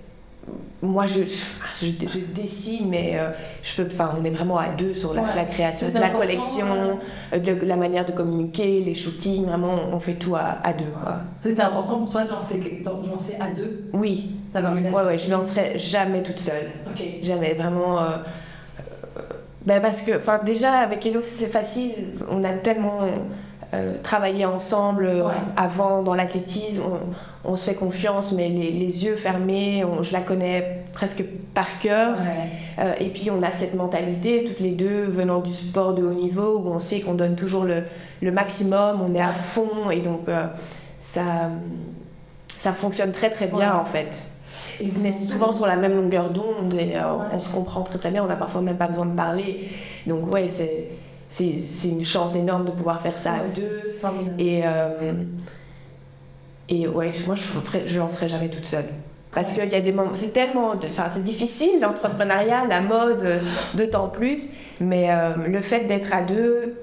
moi, 0.87 1.07
je, 1.07 1.23
je, 1.23 1.87
je 1.87 2.19
dessine, 2.35 2.89
mais 2.89 3.13
euh, 3.15 3.31
je 3.63 3.83
peux, 3.83 3.89
enfin, 3.93 4.17
on 4.21 4.25
est 4.25 4.31
vraiment 4.31 4.59
à 4.59 4.69
deux 4.69 4.95
sur 4.95 5.15
la, 5.15 5.35
la 5.35 5.45
création 5.45 5.89
de 5.89 5.99
la 5.99 6.11
collection, 6.11 6.99
euh, 7.33 7.39
de, 7.39 7.67
la 7.67 7.77
manière 7.77 8.07
de 8.07 8.13
communiquer, 8.13 8.81
les 8.81 8.95
shootings, 8.95 9.45
vraiment, 9.45 9.75
on 9.93 10.01
fait 10.01 10.15
tout 10.15 10.35
à, 10.37 10.59
à 10.63 10.73
deux. 10.73 10.85
C'était 11.43 11.63
important 11.63 11.99
pour 11.99 12.11
toi 12.11 12.25
de 12.25 12.31
lancer, 12.31 12.59
de 12.59 13.09
lancer 13.09 13.37
à 13.41 13.51
deux? 13.51 13.85
Oui. 13.93 14.31
D'avoir 14.53 14.77
une 14.77 14.87
Ouais, 14.87 15.05
ouais, 15.05 15.19
je 15.19 15.31
lancerai 15.31 15.79
jamais 15.79 16.23
toute 16.23 16.41
seule. 16.41 16.71
Ok. 16.87 17.05
Jamais, 17.23 17.55
vraiment. 17.55 17.99
Euh, 17.99 18.17
ben 19.65 19.81
parce 19.81 20.03
que, 20.03 20.17
enfin, 20.17 20.41
déjà, 20.45 20.73
avec 20.75 21.05
Hello, 21.05 21.21
c'est 21.23 21.49
facile, 21.49 21.93
on 22.31 22.45
a 22.45 22.53
tellement 22.53 23.01
euh, 23.75 23.95
travailler 24.03 24.47
ensemble 24.47 25.11
avant 25.57 26.03
dans 26.03 26.15
l'athlétisme. 26.15 26.83
On, 26.83 26.99
se 27.55 27.71
fait 27.71 27.77
confiance, 27.77 28.33
mais 28.33 28.49
les, 28.49 29.05
yeux 29.05 29.15
fermés, 29.15 29.85
je 30.03 30.13
la 30.13 30.21
connais 30.21 30.83
presque 30.93 31.23
par 31.55 31.79
cœur. 31.79 32.17
Euh, 32.81 32.93
et 32.99 33.11
puis 33.11 33.31
on 33.31 33.41
a 33.45 33.53
cette 33.53 33.75
mentalité, 33.75 34.45
toutes 34.49 34.59
les 34.59 34.73
deux 34.73 35.05
venant 35.05 35.39
du 35.39 35.55
sport 35.55 35.95
de 35.95 36.03
haut 36.03 36.15
niveau, 36.15 36.59
où 36.59 36.69
on 36.69 36.81
sait 36.81 37.01
qu'on 37.01 37.15
donne 37.15 37.37
toujours 37.37 37.65
le, 37.65 37.85
le, 38.21 38.33
maximum, 38.33 39.01
on 39.01 39.15
est 39.15 39.21
à 39.21 39.35
fond, 39.35 39.91
et 39.93 40.01
donc 40.01 40.23
ça, 41.01 41.23
ça 42.59 42.73
fonctionne 42.73 43.13
très 43.13 43.31
très 43.31 43.47
bien 43.47 43.77
en 43.77 43.85
fait. 43.85 44.11
Et 44.81 44.89
vous 44.89 45.07
êtes 45.07 45.15
souvent 45.15 45.53
sur 45.53 45.67
la 45.67 45.77
même 45.77 45.95
longueur 45.95 46.31
d'onde 46.31 46.75
et 46.75 46.95
on 47.33 47.39
se 47.39 47.53
comprend 47.53 47.83
très 47.83 47.99
très 47.99 48.11
bien, 48.11 48.25
on 48.25 48.27
n'a 48.27 48.37
parfois 48.37 48.61
même 48.61 48.77
pas 48.77 48.89
besoin 48.89 49.07
de 49.07 49.15
parler. 49.15 49.69
Donc 50.07 50.33
ouais, 50.33 50.49
c'est 50.49 50.89
c'est 51.29 51.89
une 51.89 52.05
chance 52.05 52.35
énorme 52.35 52.65
de 52.65 52.71
pouvoir 52.71 53.01
faire 53.01 53.19
ça 53.19 53.35
à 53.35 53.45
deux. 53.55 53.83
Et, 54.39 54.63
euh, 54.65 55.13
et 56.69 56.89
ouais, 56.89 57.13
moi 57.27 57.37
je 57.37 57.95
ne 57.95 57.99
lancerai 57.99 58.29
jamais 58.29 58.49
toute 58.49 58.67
seule. 58.67 58.87
Parce 59.33 59.53
qu'il 59.53 59.69
y 59.71 59.75
a 59.75 59.81
des 59.81 59.93
moments, 59.93 60.13
c'est 60.15 60.33
tellement, 60.33 60.75
enfin 60.89 61.09
c'est 61.13 61.23
difficile 61.23 61.81
l'entrepreneuriat, 61.81 62.65
la 62.67 62.81
mode, 62.81 63.43
d'autant 63.75 64.09
plus. 64.09 64.51
Mais 64.81 65.11
euh, 65.11 65.31
le 65.47 65.61
fait 65.61 65.81
d'être 65.81 66.13
à 66.13 66.23
deux, 66.23 66.75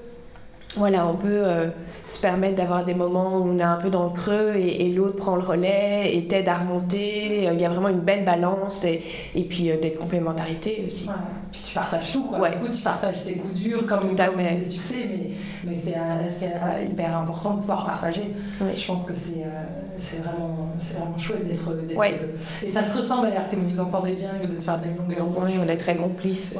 voilà, 0.76 1.06
on 1.06 1.14
peut 1.14 1.28
euh, 1.28 1.68
se 2.06 2.20
permettre 2.20 2.56
d'avoir 2.56 2.84
des 2.84 2.94
moments 2.94 3.36
où 3.38 3.48
on 3.48 3.58
est 3.58 3.62
un 3.62 3.76
peu 3.76 3.90
dans 3.90 4.04
le 4.04 4.10
creux 4.10 4.54
et, 4.56 4.88
l'autre 4.92 5.16
prend 5.16 5.36
le 5.36 5.42
relais 5.42 6.14
et 6.14 6.26
t'aide 6.26 6.48
à 6.48 6.58
remonter. 6.58 7.48
Il 7.52 7.60
y 7.60 7.64
a 7.64 7.68
vraiment 7.68 7.88
une 7.88 8.00
belle 8.00 8.24
balance 8.24 8.84
et, 8.84 9.02
et 9.34 9.44
puis 9.44 9.70
des 9.80 9.92
complémentarités 9.92 10.84
aussi. 10.86 11.08
Puis 11.54 11.62
tu 11.68 11.74
partages 11.74 12.12
tout, 12.12 12.24
quoi. 12.24 12.50
Du 12.50 12.56
coup, 12.56 12.68
tu 12.68 12.82
partages 12.82 13.24
tes 13.24 13.34
coups 13.34 13.54
durs 13.54 13.86
comme, 13.86 14.16
comme 14.16 14.36
des 14.36 14.68
succès, 14.68 15.08
mais, 15.08 15.30
mais 15.64 15.74
c'est 15.74 15.94
euh, 15.96 16.84
hyper 16.90 17.16
important 17.16 17.54
de 17.54 17.60
pouvoir 17.60 17.86
partager. 17.86 18.34
Je 18.74 18.86
pense 18.86 19.04
que 19.04 19.14
c'est 19.14 19.44
euh, 19.44 20.22
vraiment, 20.22 20.70
vraiment 20.76 21.18
chouette 21.18 21.46
d'être 21.46 21.96
ouais. 21.96 22.18
Et 22.62 22.66
ça 22.66 22.82
se 22.82 22.96
ressent 22.96 23.22
d'ailleurs 23.22 23.48
que 23.48 23.54
vous 23.54 23.68
vous 23.68 23.80
entendez 23.80 24.14
bien, 24.14 24.30
que 24.42 24.48
vous 24.48 24.54
êtes 24.54 24.62
faire 24.64 24.80
de 24.80 24.86
la 24.86 24.94
longueur 24.96 25.44
Oui, 25.44 25.52
on 25.64 25.68
est 25.68 25.76
très 25.76 25.94
complices. 25.94 26.56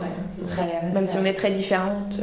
très, 0.48 0.92
Même 0.92 1.06
si 1.06 1.18
on 1.18 1.24
est 1.24 1.34
très 1.34 1.50
différentes. 1.50 2.20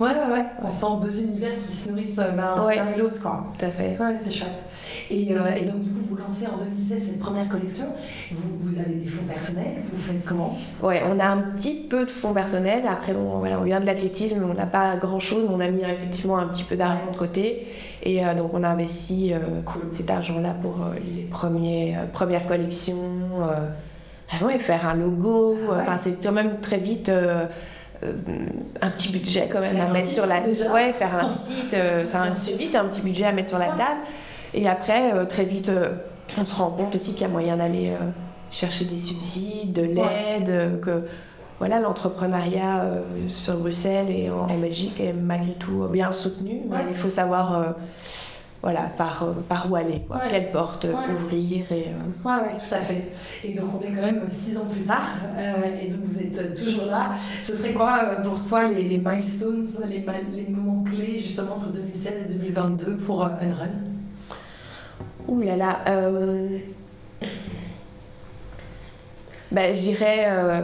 Euh. 0.00 0.04
Ouais, 0.04 0.10
ouais, 0.10 0.32
ouais. 0.32 0.44
On 0.62 0.70
sent 0.70 0.86
deux 1.02 1.20
univers 1.22 1.58
qui 1.58 1.74
se 1.74 1.90
nourrissent 1.90 2.16
l'un 2.16 2.92
et 2.94 2.98
l'autre, 2.98 3.20
quoi. 3.20 3.46
Tout 3.58 3.64
à 3.64 3.68
fait. 3.68 3.96
Ouais, 3.98 4.16
c'est 4.16 4.30
chouette. 4.30 4.64
Et, 5.10 5.32
euh, 5.32 5.54
et, 5.54 5.64
donc, 5.64 5.80
du 5.80 5.90
coup, 5.90 6.04
vous 6.10 6.16
lancez 6.16 6.46
en 6.46 6.56
2016 6.56 7.02
cette 7.06 7.18
première 7.18 7.48
collection. 7.48 7.86
Vous, 8.30 8.56
vous 8.58 8.78
avez 8.78 8.94
des 8.94 9.06
fonds 9.06 9.26
personnels. 9.26 9.82
Vous 9.84 9.96
faites 9.96 10.24
comment? 10.24 10.56
Ouais, 10.82 11.02
on 11.10 11.18
a 11.20 11.26
un 11.26 11.38
petit 11.38 11.86
peu 11.88 12.04
de 12.04 12.10
fonds 12.10 12.32
personnels. 12.32 12.84
Après, 12.88 13.12
bon, 13.12 13.38
voilà, 13.38 13.60
on 13.60 13.64
vient 13.64 13.80
de 13.80 13.86
l'athlétisme, 13.86 14.42
on 14.42 14.54
n'a 14.54 14.66
pas 14.66 14.96
grand-chose, 14.96 15.44
mais 15.48 15.54
on 15.54 15.60
a 15.60 15.70
mis 15.70 15.82
effectivement 15.82 16.38
un 16.38 16.46
petit 16.46 16.64
peu 16.64 16.76
d'argent 16.76 17.12
de 17.12 17.16
côté. 17.16 17.66
Et 18.02 18.24
euh, 18.24 18.34
donc, 18.34 18.52
on 18.54 18.62
a 18.62 18.68
investi 18.68 19.32
euh, 19.32 19.38
cet 19.92 20.10
argent-là 20.10 20.54
pour 20.60 20.76
les 21.04 21.22
premiers, 21.24 21.96
premières 22.12 22.46
collections. 22.46 23.10
Ah 24.34 24.46
ouais, 24.46 24.58
faire 24.58 24.86
un 24.86 24.94
logo. 24.94 25.58
Ah 25.70 25.80
enfin, 25.82 26.00
c'est 26.02 26.22
quand 26.22 26.32
même 26.32 26.60
très 26.60 26.78
vite 26.78 27.10
un 28.80 28.90
petit 28.90 29.12
budget 29.12 29.48
quand 29.50 29.60
même 29.60 29.80
à 29.80 29.88
mettre 29.88 30.10
sur 30.10 30.26
la 30.26 30.40
ouais 30.40 30.92
faire 30.92 31.14
un 31.14 31.30
site 31.30 31.76
c'est 32.34 32.56
vite 32.56 32.74
un 32.74 32.86
petit 32.86 33.00
budget 33.00 33.24
à 33.24 33.32
mettre 33.32 33.50
sur 33.50 33.58
la 33.58 33.68
table. 33.68 34.00
Et 34.54 34.68
après, 34.68 35.12
euh, 35.12 35.24
très 35.24 35.44
vite, 35.44 35.68
euh, 35.68 35.90
on 36.36 36.44
se 36.44 36.54
rend 36.54 36.70
compte 36.70 36.94
aussi 36.94 37.12
qu'il 37.12 37.22
y 37.22 37.24
a 37.24 37.28
moyen 37.28 37.56
d'aller 37.56 37.88
euh, 37.88 38.10
chercher 38.50 38.84
des 38.84 38.98
subsides, 38.98 39.72
de 39.72 39.82
l'aide, 39.82 40.80
que 40.80 41.04
voilà, 41.58 41.80
l'entrepreneuriat 41.80 42.84
sur 43.28 43.56
Bruxelles 43.56 44.10
et 44.10 44.30
en, 44.30 44.46
Belgique 44.58 45.00
est 45.00 45.12
malgré 45.12 45.52
tout 45.52 45.86
bien 45.90 46.12
soutenu, 46.12 46.62
mais 46.68 46.78
il 46.90 46.96
faut 46.96 47.08
savoir 47.08 47.76
voilà, 48.62 48.82
par, 48.96 49.26
par 49.48 49.70
où 49.70 49.74
aller, 49.74 50.02
quelle 50.30 50.52
porte 50.52 50.86
ouvrir. 51.18 51.72
Et, 51.72 51.86
Ouais, 52.24 52.56
tout 52.56 52.74
à 52.74 52.78
fait. 52.78 53.12
Et 53.44 53.54
donc 53.54 53.70
on 53.74 53.82
est 53.82 53.90
quand 53.90 54.02
même 54.02 54.22
six 54.28 54.56
ans 54.56 54.66
plus 54.70 54.82
tard, 54.82 55.16
et 55.38 55.88
donc 55.88 56.00
vous 56.08 56.18
êtes 56.18 56.54
toujours 56.54 56.86
là. 56.86 57.10
Ce 57.42 57.54
serait 57.54 57.72
quoi 57.72 57.98
pour 58.22 58.40
toi 58.46 58.68
les, 58.68 58.84
les 58.84 58.98
milestones, 58.98 59.66
les, 59.88 60.04
les, 60.32 60.48
moments 60.48 60.84
clés 60.84 61.18
justement 61.18 61.54
entre 61.56 61.72
2016 61.72 62.12
et 62.24 62.32
2022 62.34 62.96
pour 62.96 63.24
Unrun? 63.24 63.70
Ouh 65.28 65.40
là 65.40 65.56
là. 65.56 65.78
Euh... 65.88 66.58
Ben, 69.52 69.76
je 69.76 69.82
dirais 69.82 70.24
euh, 70.28 70.62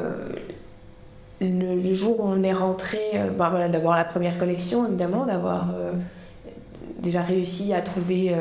le, 1.42 1.92
jour 1.92 2.20
où 2.20 2.22
on 2.26 2.42
est 2.42 2.54
rentré, 2.54 2.98
euh, 3.14 3.28
ben, 3.28 3.50
voilà, 3.50 3.68
d'avoir 3.68 3.98
la 3.98 4.04
première 4.04 4.38
collection 4.38 4.86
évidemment, 4.86 5.26
d'avoir 5.26 5.68
euh, 5.74 5.92
déjà 6.98 7.22
réussi 7.22 7.72
à 7.72 7.80
trouver 7.80 8.34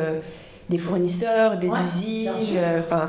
des 0.69 0.77
fournisseurs, 0.77 1.57
des 1.57 1.67
usines. 1.67 2.31
Enfin, 2.79 3.07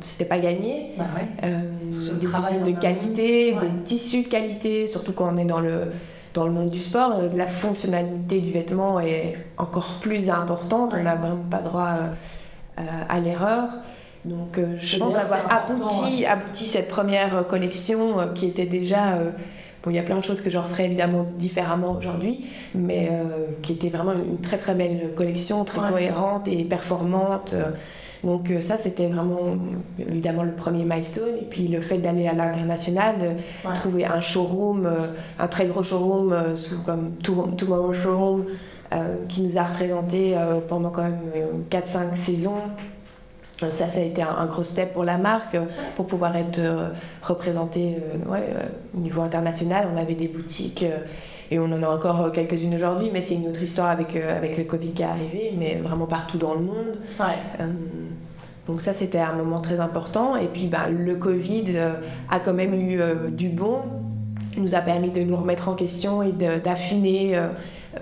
c'était 0.00 0.24
pas 0.24 0.38
gagné. 0.38 0.92
Bah 0.96 1.04
des 1.42 2.26
usines 2.26 2.74
de 2.74 2.80
qualité, 2.80 3.52
des 3.52 3.84
tissus 3.86 4.24
de 4.24 4.28
qualité, 4.28 4.88
surtout 4.88 5.12
quand 5.12 5.32
on 5.32 5.36
est 5.36 5.44
dans 5.44 5.60
le 5.60 5.92
dans 6.34 6.46
le 6.46 6.52
monde 6.52 6.70
du 6.70 6.80
sport, 6.80 7.12
euh, 7.14 7.28
la 7.34 7.46
fonctionnalité 7.46 8.40
du 8.40 8.52
vêtement 8.52 9.00
est 9.00 9.36
encore 9.56 9.98
plus 10.00 10.30
importante. 10.30 10.94
On 10.96 11.02
n'a 11.02 11.16
vraiment 11.16 11.44
pas 11.50 11.58
droit 11.58 11.94
euh, 12.78 12.82
à 13.08 13.20
l'erreur. 13.20 13.68
Donc 14.24 14.58
euh, 14.58 14.76
je 14.78 14.98
pense 14.98 15.14
avoir 15.14 15.40
abouti, 15.50 16.24
abouti 16.24 16.64
cette 16.64 16.88
première 16.88 17.46
collection 17.48 18.16
qui 18.34 18.46
était 18.46 18.66
déjà... 18.66 19.18
bon, 19.82 19.90
il 19.90 19.96
y 19.96 19.98
a 19.98 20.02
plein 20.02 20.18
de 20.18 20.24
choses 20.24 20.40
que 20.40 20.50
je 20.50 20.58
referai 20.58 20.84
évidemment 20.84 21.26
différemment 21.38 21.92
aujourd'hui, 21.92 22.46
mais 22.74 23.10
qui 23.62 23.72
était 23.72 23.88
vraiment 23.88 24.12
une 24.12 24.40
très 24.40 24.58
très 24.58 24.74
belle 24.74 25.12
collection, 25.16 25.64
très 25.64 25.90
cohérente 25.90 26.48
et 26.48 26.64
performante. 26.64 27.54
Donc 28.22 28.52
ça, 28.60 28.76
c'était 28.76 29.06
vraiment 29.06 29.56
évidemment 29.98 30.42
le 30.42 30.52
premier 30.52 30.84
milestone. 30.84 31.36
Et 31.40 31.44
puis 31.44 31.68
le 31.68 31.80
fait 31.80 31.98
d'aller 31.98 32.26
à 32.26 32.34
l'international, 32.34 33.16
de 33.64 33.74
trouver 33.74 34.04
un 34.04 34.20
showroom, 34.20 34.86
euh, 34.86 35.06
un 35.38 35.48
très 35.48 35.66
gros 35.66 35.82
showroom 35.82 36.32
euh, 36.32 36.56
comme 36.84 37.12
Tomorrow 37.56 37.92
Showroom, 37.94 38.44
euh, 38.92 39.14
qui 39.28 39.42
nous 39.42 39.58
a 39.58 39.64
représenté 39.64 40.36
pendant 40.68 40.90
quand 40.90 41.02
même 41.02 41.20
4-5 41.70 42.16
saisons. 42.16 42.62
Ça, 43.60 43.88
ça 43.88 44.00
a 44.00 44.02
été 44.02 44.22
un, 44.22 44.46
gros 44.46 44.62
step 44.62 44.92
pour 44.92 45.04
la 45.04 45.18
marque, 45.18 45.56
pour 45.96 46.06
pouvoir 46.06 46.34
être 46.36 46.60
représenté 47.22 47.96
au 48.94 48.98
niveau 48.98 49.22
international. 49.22 49.88
On 49.94 49.98
avait 49.98 50.14
des 50.14 50.28
boutiques 50.28 50.84
et 51.50 51.58
on 51.58 51.64
en 51.64 51.82
a 51.82 51.88
encore 51.88 52.32
quelques-unes 52.32 52.74
aujourd'hui, 52.74 53.10
mais 53.12 53.22
c'est 53.22 53.34
une 53.34 53.48
autre 53.48 53.62
histoire 53.62 53.90
avec, 53.90 54.16
avec 54.16 54.56
le 54.56 54.64
Covid 54.64 54.92
qui 54.92 55.02
est 55.02 55.06
arrivé, 55.06 55.54
mais 55.58 55.74
vraiment 55.74 56.06
partout 56.06 56.38
dans 56.38 56.54
le 56.54 56.60
monde. 56.60 56.96
Donc 58.70 58.82
ça, 58.82 58.94
c'était 58.94 59.18
un 59.18 59.32
moment 59.32 59.60
très 59.60 59.80
important. 59.80 60.36
Et 60.36 60.46
puis, 60.46 60.68
ben, 60.68 60.88
le 60.88 61.16
Covid 61.16 61.64
euh, 61.74 61.94
a 62.30 62.38
quand 62.38 62.52
même 62.52 62.72
eu 62.72 63.00
euh, 63.00 63.28
du 63.28 63.48
bon. 63.48 63.78
Il 64.56 64.62
nous 64.62 64.76
a 64.76 64.80
permis 64.80 65.10
de 65.10 65.22
nous 65.22 65.36
remettre 65.36 65.68
en 65.68 65.74
question 65.74 66.22
et 66.22 66.30
d'affiner 66.30 67.36
euh, 67.36 67.48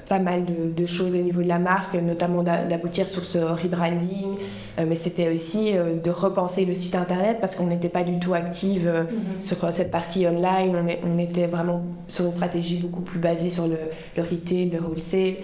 pas 0.09 0.19
mal 0.19 0.45
de, 0.47 0.87
choses 0.87 1.15
au 1.15 1.19
niveau 1.19 1.43
de 1.43 1.49
la 1.49 1.59
marque, 1.59 1.95
notamment 1.95 2.43
d'aboutir 2.43 3.09
sur 3.09 3.25
ce 3.25 3.39
rebranding. 3.39 4.37
mais 4.87 4.97
c'était 4.97 5.29
aussi 5.33 5.73
de 5.73 6.11
repenser 6.11 6.65
le 6.65 6.75
site 6.75 6.95
internet 6.95 7.39
parce 7.41 7.57
qu'on 7.57 7.67
n'était 7.67 7.89
pas 7.89 8.05
du 8.05 8.19
tout 8.19 8.35
active 8.35 8.87
mm-hmm. 8.87 9.43
sur 9.43 9.73
cette 9.73 9.91
partie 9.91 10.27
online. 10.27 10.77
On, 11.05 11.19
était 11.19 11.47
vraiment 11.47 11.83
sur 12.07 12.27
une 12.27 12.33
stratégie 12.33 12.79
beaucoup 12.79 13.03
plus 13.03 13.19
basée 13.19 13.51
sur 13.51 13.67
le, 13.67 13.79
le 14.17 14.23
retail, 14.23 14.71
le 14.71 14.81
wholesale. 14.81 15.37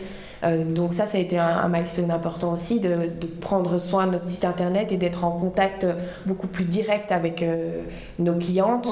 Euh, 0.45 0.65
donc 0.65 0.95
ça, 0.95 1.07
ça 1.07 1.19
a 1.19 1.21
été 1.21 1.39
un, 1.39 1.69
milestone 1.69 2.11
important 2.11 2.53
aussi, 2.53 2.81
de, 2.81 3.11
prendre 3.41 3.79
soin 3.79 4.07
de 4.07 4.13
notre 4.13 4.25
site 4.25 4.45
internet 4.45 4.93
et 4.93 4.97
d'être 4.97 5.25
en 5.25 5.33
contact 5.33 5.87
beaucoup 6.27 6.47
plus 6.47 6.65
direct 6.65 7.13
avec 7.13 7.43
euh, 7.43 7.83
nos 8.19 8.35
clientes. 8.35 8.89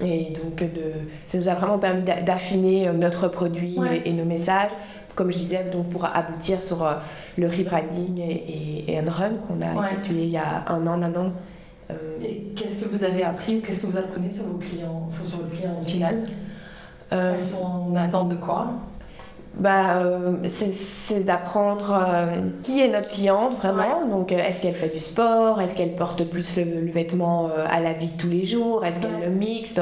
Et 0.00 0.32
donc, 0.32 0.56
de, 0.58 0.92
ça 1.26 1.38
nous 1.38 1.48
a 1.48 1.54
vraiment 1.54 1.78
permis 1.78 2.02
d'affiner 2.02 2.88
euh, 2.88 2.92
notre 2.92 3.28
produit 3.28 3.76
et, 4.04 4.12
nos 4.12 4.24
messages, 4.24 4.70
comme 5.14 5.30
je 5.30 5.38
disais, 5.38 5.64
donc 5.70 5.90
pour 5.90 6.04
aboutir 6.04 6.62
sur 6.62 6.88
le 7.36 7.46
rebranding 7.46 8.18
et, 8.18 8.92
et, 8.92 8.98
un 8.98 9.10
run 9.10 9.32
qu'on 9.46 9.60
a 9.60 9.90
effectué 9.90 10.22
il 10.22 10.30
y 10.30 10.36
a 10.36 10.64
un 10.68 10.86
an 10.86 10.96
maintenant. 10.96 11.32
Et 12.22 12.52
qu'est-ce 12.54 12.84
que 12.84 12.88
vous 12.88 13.02
avez 13.02 13.24
appris 13.24 13.60
qu'est-ce 13.60 13.82
que 13.82 13.86
vous 13.88 13.98
apprenez 13.98 14.30
sur 14.30 14.44
vos 14.44 14.58
clients, 14.58 15.08
sur 15.22 15.38
votre 15.38 15.50
client 15.50 15.80
final? 15.82 16.28
Elles 17.10 17.44
sont 17.44 17.90
en 17.90 17.96
attente 17.96 18.28
de 18.28 18.36
quoi? 18.36 18.68
Bah, 19.54 19.98
euh, 19.98 20.32
c'est 20.48 21.24
d'apprendre 21.24 21.92
euh, 21.92 22.26
qui 22.62 22.80
est 22.80 22.88
notre 22.88 23.08
cliente 23.08 23.56
vraiment. 23.58 24.06
Donc, 24.06 24.32
euh, 24.32 24.38
est-ce 24.38 24.62
qu'elle 24.62 24.76
fait 24.76 24.92
du 24.92 25.00
sport? 25.00 25.60
Est-ce 25.60 25.76
qu'elle 25.76 25.96
porte 25.96 26.24
plus 26.24 26.56
le, 26.56 26.90
vêtement 26.90 27.50
à 27.68 27.80
la 27.80 27.92
vie 27.92 28.06
de 28.06 28.16
tous 28.16 28.28
les 28.28 28.44
jours? 28.44 28.84
Est-ce 28.84 29.00
qu'elle 29.00 29.20
le 29.22 29.30
mixte 29.30 29.80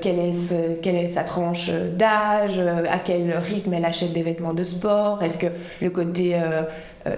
quelle, 0.00 0.18
est, 0.18 0.80
quelle 0.80 0.96
est 0.96 1.08
sa 1.08 1.24
tranche 1.24 1.70
d'âge? 1.70 2.58
À 2.58 2.98
quel 2.98 3.36
rythme 3.36 3.74
elle 3.74 3.84
achète 3.84 4.12
des 4.12 4.22
vêtements 4.22 4.54
de 4.54 4.62
sport? 4.62 5.22
Est-ce 5.22 5.38
que 5.38 5.48
le 5.80 5.90
côté 5.90 6.36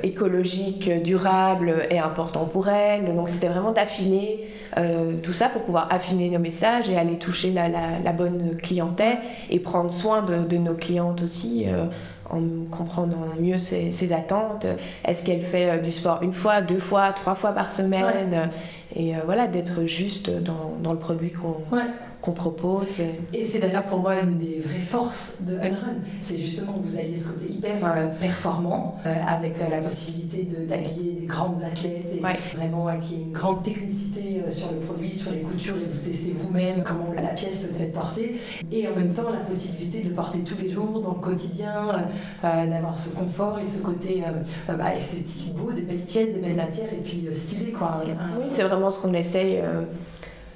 écologique, 0.03 0.91
durable 1.03 1.87
est 1.91 1.99
important 1.99 2.47
pour 2.47 2.69
elle. 2.69 3.05
Donc, 3.15 3.29
c'était 3.29 3.49
vraiment 3.49 3.73
d'affiner 3.73 4.49
tout 5.23 5.33
ça 5.33 5.49
pour 5.49 5.63
pouvoir 5.63 5.89
affiner 5.93 6.31
nos 6.31 6.39
messages 6.39 6.89
et 6.91 6.97
aller 6.97 7.19
toucher 7.19 7.53
la, 7.53 7.69
la, 7.69 8.13
bonne 8.13 8.57
clientèle 8.63 9.19
et 9.51 9.61
prendre 9.61 9.93
soin 9.93 10.23
de, 10.23 10.43
de 10.49 10.57
nos 10.57 10.75
clientes 10.75 11.23
aussi 11.23 11.67
en 12.31 12.41
comprenant 12.71 13.27
mieux 13.39 13.59
ses, 13.59 14.13
attentes. 14.13 14.67
Est-ce 15.05 15.25
qu'elle 15.25 15.43
fait 15.43 15.71
euh, 15.71 15.79
du 15.79 15.93
sport 15.93 16.23
une 16.23 16.35
fois, 16.35 16.61
deux 16.61 16.79
fois, 16.79 17.13
trois 17.13 17.35
fois 17.35 17.53
par 17.53 17.71
semaine? 17.71 18.51
Et 18.95 19.15
euh, 19.15 19.21
voilà, 19.25 19.47
d'être 19.47 19.87
juste 19.87 20.31
dans, 20.31 20.75
dans, 20.81 20.93
le 20.93 20.99
produit 20.99 21.33
qu'on 21.33 21.57
qu'on 22.25 22.33
propose. 22.33 22.87
Et 23.35 23.45
c'est 23.45 23.59
d'ailleurs 23.59 23.85
pour 23.85 23.99
moi 23.99 24.19
une 24.21 24.37
des 24.37 24.59
vraies 24.59 24.79
forces 24.79 25.43
de 25.43 25.57
Unrun. 25.57 25.97
C'est 26.23 26.39
justement 26.39 26.73
que 26.73 26.89
vous 26.89 26.97
alliez 26.97 27.15
ce 27.15 27.29
côté 27.29 27.53
hyper 27.53 27.77
euh, 27.85 28.09
performant, 28.19 28.97
euh, 29.05 29.15
avec 29.27 29.57
euh, 29.61 29.69
la 29.71 29.83
possibilité 29.83 30.49
d'habiller 30.67 31.21
des 31.21 31.27
grandes 31.27 31.63
athlètes 31.63 32.11
et 32.15 32.57
vraiment 32.57 32.87
qui 32.99 33.17
une 33.17 33.33
grande 33.33 33.63
technicité 33.63 34.43
sur 34.51 34.73
le 34.73 34.79
produit, 34.79 35.11
sur 35.11 35.33
les 35.33 35.41
coutures, 35.41 35.77
et 35.77 35.85
vous 35.85 35.99
testez 35.99 36.33
vous-même 36.33 36.83
comment 36.83 37.13
la 37.15 37.29
pièce 37.29 37.59
peut 37.59 37.83
être 37.83 37.93
portée. 37.93 38.41
Et 38.73 38.89
en 38.89 38.97
même 38.97 39.13
temps, 39.13 39.31
la 39.31 39.41
possibilité 39.41 40.01
de 40.01 40.09
le 40.09 40.15
porter 40.15 40.39
tous 40.39 40.57
les 40.63 40.71
jours, 40.71 41.01
dans 41.01 41.15
le 41.15 41.21
quotidien, 41.21 42.07
d'avoir 42.43 42.97
ce 42.97 43.11
confort 43.11 43.59
et 43.59 43.67
ce 43.67 43.83
côté 43.83 44.23
bah, 44.69 44.95
esthétique, 44.95 45.55
beau, 45.55 45.73
des 45.73 45.83
belles 45.83 46.05
pièces, 46.05 46.35
des 46.35 46.41
belles 46.41 46.57
matières, 46.57 46.93
et 46.93 47.03
puis 47.03 47.29
stylé. 47.33 47.73
Quoi. 47.73 48.03
Oui, 48.39 48.47
c'est 48.49 48.63
vraiment 48.63 48.91
ce 48.91 49.03
qu'on 49.03 49.13
essaye. 49.15 49.61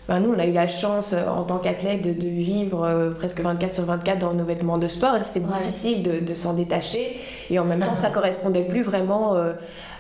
Ben, 0.09 0.21
nous, 0.21 0.33
on 0.33 0.39
a 0.39 0.47
eu 0.47 0.53
la 0.53 0.69
chance 0.69 1.13
euh, 1.13 1.29
en 1.29 1.43
tant 1.43 1.59
qu'athlète 1.59 2.01
de, 2.01 2.11
vivre 2.11 2.83
euh, 2.83 3.11
presque 3.11 3.41
24 3.41 3.71
sur 3.71 3.85
24 3.85 4.19
dans 4.19 4.33
nos 4.33 4.45
vêtements 4.45 4.79
de 4.79 4.89
sport 4.89 5.17
et 5.17 5.23
c'était 5.23 5.45
difficile 5.47 6.25
de, 6.25 6.35
s'en 6.35 6.55
détacher. 6.55 7.21
Et 7.51 7.59
en 7.59 7.67
même 7.67 7.81
temps, 7.81 7.95
ça 7.95 8.09
correspondait 8.09 8.65
plus 8.65 8.83
vraiment 8.83 9.35
euh, 9.35 9.53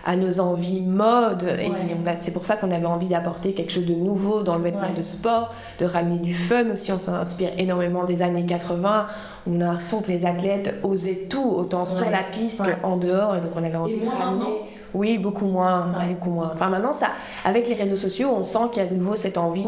à 0.07 0.17
nos 0.17 0.41
envies 0.41 0.81
mode. 0.81 1.43
Et 1.61 1.71
c'est 2.17 2.33
pour 2.33 2.47
ça 2.47 2.57
qu'on 2.57 2.71
avait 2.71 2.87
envie 2.87 3.09
d'apporter 3.09 3.53
quelque 3.53 3.71
chose 3.71 3.85
de 3.85 3.95
nouveau 3.95 4.43
dans 4.43 4.57
le 4.57 4.63
vêtement 4.63 4.95
de 4.97 5.03
sport, 5.03 5.53
de 5.79 5.85
ramener 5.85 6.21
du 6.21 6.33
fun 6.33 6.71
aussi. 6.73 6.91
On 6.91 6.99
s'inspire 6.99 7.51
énormément 7.59 8.05
des 8.05 8.23
années 8.23 8.47
80. 8.47 9.09
On 9.47 9.61
a 9.61 9.65
l'impression 9.65 10.01
que 10.01 10.11
les 10.11 10.25
athlètes 10.25 10.77
osaient 10.85 11.27
tout, 11.29 11.53
autant 11.55 11.85
sur 11.85 12.09
la 12.09 12.23
piste 12.23 12.63
qu'en 12.81 12.97
dehors. 12.97 13.37
Et 13.37 13.41
donc 13.41 13.51
on 13.55 13.63
avait 13.63 13.77
envie 13.77 14.01
de 14.01 14.07
ramener. 14.09 14.78
Oui, 14.95 15.19
beaucoup 15.19 15.47
moins, 15.47 15.93
beaucoup 16.09 16.31
moins. 16.31 16.51
Enfin, 16.55 16.69
maintenant, 16.69 16.95
ça, 16.95 17.09
avec 17.45 17.69
les 17.69 17.75
réseaux 17.75 17.97
sociaux, 17.97 18.31
on 18.35 18.45
sent 18.45 18.71
qu'il 18.73 18.83
y 18.83 18.87
a 18.87 18.89
de 18.89 18.95
nouveau 18.95 19.17
cette 19.17 19.39
envie 19.39 19.65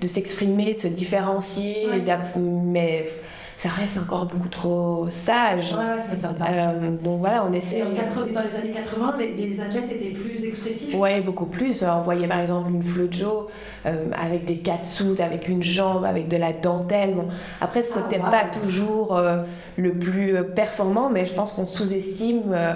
de, 0.00 0.08
s'exprimer, 0.08 0.74
de 0.74 0.78
se 0.78 0.88
différencier, 0.88 1.88
mais 2.64 3.06
ça 3.58 3.70
reste 3.70 3.98
encore 3.98 4.26
beaucoup 4.26 4.48
trop 4.48 5.06
sage. 5.08 5.70
Ça 5.70 6.34
euh, 6.50 6.90
donc 7.02 7.20
voilà, 7.20 7.44
on 7.48 7.52
essaie. 7.52 7.80
dans 7.80 8.42
les 8.42 8.54
années 8.54 8.70
80, 8.70 9.14
les, 9.18 9.60
athlètes 9.60 9.92
étaient 9.92 10.10
plus 10.10 10.44
expressifs 10.44 10.94
Oui, 10.94 11.20
beaucoup 11.22 11.46
plus. 11.46 11.82
On 11.82 12.02
voyait 12.02 12.28
par 12.28 12.40
exemple 12.40 12.70
une 12.70 12.82
Flojo 12.82 13.48
euh, 13.86 14.10
avec 14.12 14.44
des 14.44 14.58
catsuits, 14.58 15.22
avec 15.22 15.48
une 15.48 15.62
jambe, 15.62 16.04
avec 16.04 16.28
de 16.28 16.36
la 16.36 16.52
dentelle. 16.52 17.14
Bon, 17.14 17.28
après, 17.60 17.82
ce 17.82 17.98
n'était 17.98 18.20
ah, 18.22 18.30
pas 18.30 18.60
toujours 18.60 19.16
euh, 19.16 19.42
le 19.78 19.94
plus 19.94 20.34
performant, 20.54 21.08
mais 21.08 21.24
je 21.24 21.32
pense 21.32 21.52
qu'on 21.52 21.66
sous-estime 21.66 22.52
euh, 22.52 22.74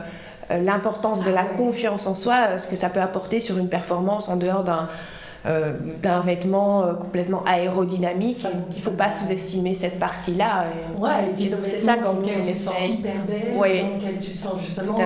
l'importance 0.58 1.24
de 1.24 1.30
la 1.30 1.44
confiance 1.44 2.06
en 2.06 2.14
soi, 2.14 2.34
euh, 2.48 2.58
ce 2.58 2.68
que 2.68 2.76
ça 2.76 2.88
peut 2.88 3.00
apporter 3.00 3.40
sur 3.40 3.58
une 3.58 3.68
performance 3.68 4.28
en 4.28 4.36
dehors 4.36 4.64
d'un 4.64 4.88
euh, 5.46 5.72
d'un 6.02 6.20
vêtement 6.20 6.94
complètement 6.96 7.42
aérodynamique. 7.46 8.44
Il 8.44 8.76
ne 8.76 8.82
faut 8.82 8.90
pas 8.90 9.10
sous-estimer 9.10 9.72
cette 9.72 9.98
partie-là. 9.98 10.66
Ouais, 10.98 11.30
et 11.30 11.34
puis 11.34 11.48
donc 11.48 11.60
c'est 11.64 11.78
ça 11.78 11.96
quand 11.96 12.14
on 12.22 12.46
essaye. 12.46 12.92
hyper 12.92 13.24
belle, 13.26 13.56
ouais. 13.56 13.80
dans 13.80 13.96
lequel 13.96 14.18
tu 14.18 14.32
te 14.32 14.36
sens 14.36 14.60
justement. 14.62 14.98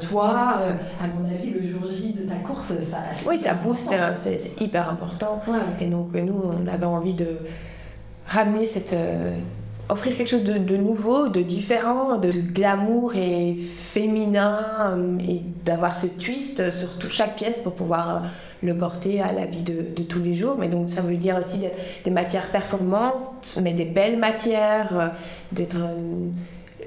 toi, 0.00 0.56
à 1.00 1.06
mon 1.06 1.32
avis, 1.32 1.50
le 1.50 1.64
jour 1.64 1.88
J 1.88 2.12
de 2.12 2.28
ta 2.28 2.34
course, 2.44 2.76
ça. 2.80 3.04
Oui, 3.24 3.38
ça 3.38 3.54
booste, 3.54 3.94
c'est 4.24 4.60
hyper 4.60 4.90
important. 4.90 5.40
Et 5.80 5.86
donc 5.86 6.12
nous, 6.12 6.42
on 6.42 6.66
avait 6.66 6.84
envie 6.84 7.14
de 7.14 7.28
ramener 8.26 8.66
cette 8.66 8.96
offrir 9.92 10.16
quelque 10.16 10.28
chose 10.28 10.44
de, 10.44 10.76
nouveau, 10.76 11.28
de 11.28 11.42
différent, 11.42 12.16
de 12.16 12.30
glamour 12.30 13.14
et 13.14 13.56
féminin 13.56 14.64
euh, 14.96 15.18
et 15.20 15.42
d'avoir 15.64 15.96
ce 15.96 16.06
twist 16.06 16.62
sur 16.98 17.10
chaque 17.10 17.36
pièce 17.36 17.60
pour 17.60 17.74
pouvoir 17.74 18.16
euh, 18.16 18.18
le 18.62 18.76
porter 18.76 19.20
à 19.20 19.32
la 19.32 19.44
vie 19.44 19.62
de, 19.62 20.02
tous 20.02 20.20
les 20.20 20.34
jours. 20.34 20.56
Mais 20.58 20.68
donc 20.68 20.90
ça 20.90 21.02
veut 21.02 21.16
dire 21.16 21.36
aussi 21.36 21.66
des 22.04 22.10
matières 22.10 22.46
performantes, 22.50 23.58
mais 23.62 23.74
des 23.74 23.84
belles 23.84 24.18
matières, 24.18 24.98
euh, 24.98 25.08
d'être 25.52 25.76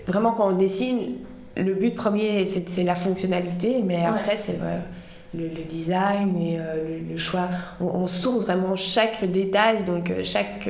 vraiment 0.07 0.31
quand 0.31 0.49
on 0.49 0.57
dessine, 0.57 1.13
le 1.55 1.73
but 1.75 1.95
premier 1.95 2.47
c'est 2.47 2.83
la 2.83 2.95
fonctionnalité, 2.95 3.81
mais 3.85 4.03
après 4.03 4.35
c'est 4.35 4.59
le, 5.33 5.63
design 5.69 6.35
et 6.37 6.57
le, 7.09 7.17
choix. 7.17 7.47
On, 7.79 7.85
on, 7.85 8.07
source 8.07 8.43
vraiment 8.43 8.75
chaque 8.75 9.23
détail, 9.31 9.83
donc 9.85 10.11
chaque 10.23 10.67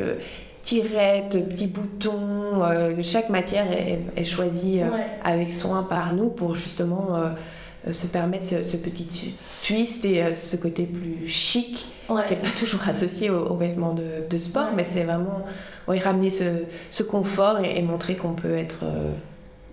tirettes, 0.66 1.48
petits 1.48 1.68
boutons, 1.68 2.64
euh, 2.64 3.02
chaque 3.04 3.30
matière 3.30 3.68
est, 3.72 4.26
choisie 4.26 4.82
euh, 4.82 4.88
avec 5.24 5.54
soin 5.54 5.84
par 5.84 6.14
nous 6.14 6.30
pour 6.30 6.56
justement 6.56 7.16
euh, 7.16 7.94
se 7.94 8.08
permettre 8.08 8.46
ce, 8.46 8.76
petit 8.76 9.36
twist 9.66 10.04
et 10.06 10.34
ce 10.34 10.58
côté 10.58 10.84
plus 10.84 11.28
chic 11.28 11.94
qui 12.08 12.14
n'est 12.34 12.42
pas 12.42 12.60
toujours 12.60 12.82
associé 12.90 13.30
aux, 13.30 13.56
vêtements 13.56 13.94
de, 13.94 14.38
sport, 14.40 14.70
mais 14.76 14.84
c'est 14.84 15.04
vraiment 15.04 15.46
ramener 15.88 16.32
ce, 16.32 17.04
confort 17.04 17.60
et, 17.60 17.82
montrer 17.84 18.16
qu'on 18.16 18.34
peut 18.34 18.58
être 18.58 18.84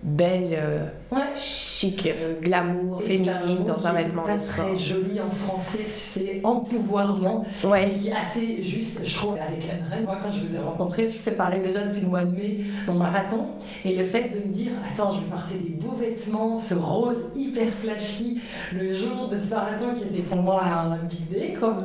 belle, 0.03 0.49
euh, 0.51 0.85
chic, 1.37 2.05
euh, 2.07 2.39
glamour, 2.41 3.01
féminine 3.01 3.65
dans 3.65 3.87
un 3.87 3.93
vêtement. 3.93 4.23
très 4.23 4.75
joli 4.75 5.19
en 5.21 5.29
français, 5.29 5.85
tu 5.87 5.93
sais, 5.93 6.41
empouvoirment, 6.43 7.45
ouais. 7.63 7.93
qui 7.95 8.09
est 8.09 8.13
assez 8.13 8.61
juste, 8.61 9.01
je 9.05 9.15
trouve, 9.15 9.35
avec 9.35 9.63
Unrun. 9.63 10.01
Moi, 10.03 10.17
quand 10.21 10.29
je 10.29 10.45
vous 10.45 10.55
ai 10.55 10.59
rencontré, 10.59 11.07
je 11.07 11.17
préparais 11.17 11.59
déjà 11.59 11.83
depuis 11.83 12.01
le 12.01 12.07
mois 12.07 12.25
de 12.25 12.35
mai 12.35 12.59
mon 12.87 12.95
marathon, 12.95 13.47
et 13.85 13.95
le 13.95 14.03
fait 14.03 14.29
de 14.29 14.45
me 14.45 14.51
dire, 14.51 14.71
attends, 14.91 15.11
je 15.11 15.19
vais 15.21 15.27
porter 15.27 15.55
des 15.55 15.69
beaux 15.69 15.95
vêtements, 15.95 16.57
ce 16.57 16.73
rose 16.73 17.21
hyper 17.35 17.67
flashy, 17.69 18.41
le 18.73 18.93
jour 18.93 19.29
de 19.31 19.37
ce 19.37 19.49
marathon 19.51 19.93
qui 19.97 20.03
était 20.03 20.23
pour 20.23 20.37
moi 20.37 20.63
un 20.63 20.97
big 20.97 21.27
day, 21.29 21.55
quoi. 21.57 21.77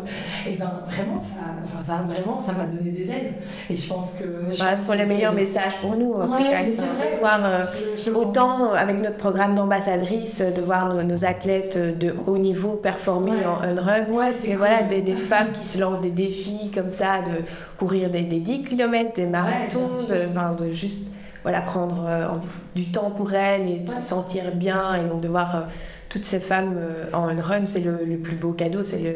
Et 0.47 0.57
ben 0.57 0.83
vraiment, 0.87 1.21
ça, 1.21 1.41
enfin, 1.63 1.83
ça 1.83 2.05
vraiment, 2.07 2.41
ça 2.41 2.53
m'a 2.53 2.65
donné 2.65 2.91
des 2.91 3.11
ailes. 3.11 3.35
Et 3.71 3.77
je 3.77 3.89
pense 3.89 4.13
que. 4.13 4.53
ce 4.53 4.85
sont 4.85 4.95
les 4.95 5.07
meilleurs 5.07 5.35
messages 5.35 5.77
pour 5.81 5.97
nous. 5.97 6.15
Ouais, 6.15 6.27
mais 6.51 6.73
c'est 6.73 6.81
vrai. 6.81 7.19
Voir, 7.21 7.41
euh, 7.45 7.65
Autant 8.15 8.73
avec 8.73 9.01
notre 9.03 9.17
programme 9.17 9.55
d'ambassadrice, 9.55 10.41
de 10.41 10.61
voir 10.61 10.95
nos, 10.95 11.25
athlètes 11.25 11.99
de 11.99 12.15
haut 12.27 12.39
niveau 12.39 12.75
performer 12.75 13.45
en 13.47 13.63
un 13.63 13.81
run. 13.81 14.05
Ouais, 14.11 14.33
c'est 14.33 14.55
voilà, 14.55 14.83
des, 14.83 15.03
des, 15.03 15.17
femmes 15.17 15.49
qui 15.53 15.67
se 15.67 15.81
lancent 15.81 16.01
des 16.01 16.11
défis 16.11 16.71
comme 16.75 16.91
ça, 16.91 17.19
de 17.19 17.45
courir 17.79 18.11
des, 18.11 18.23
des 18.23 18.41
10 18.41 18.65
km, 18.65 19.15
des 19.15 19.27
marathons, 19.27 19.89
de, 20.09 20.65
de, 20.65 20.73
juste 20.73 21.13
voilà, 21.43 21.61
prendre 21.61 22.05
euh, 22.07 22.27
du 22.75 22.91
temps 22.93 23.11
pour 23.11 23.33
elles 23.33 23.69
et 23.69 23.79
de 23.79 23.91
se 23.91 24.03
sentir 24.03 24.55
bien. 24.55 24.95
Et 24.95 25.09
donc 25.09 25.21
de 25.21 25.29
voir 25.29 25.57
euh, 25.57 25.61
toutes 26.09 26.25
ces 26.25 26.41
femmes 26.41 26.77
euh, 26.77 27.05
en 27.13 27.29
un 27.29 27.41
run, 27.41 27.67
c'est 27.67 27.81
le, 27.81 28.05
le, 28.05 28.17
plus 28.17 28.37
beau 28.37 28.53
cadeau. 28.53 28.85
C'est 28.85 28.99
le 28.99 29.15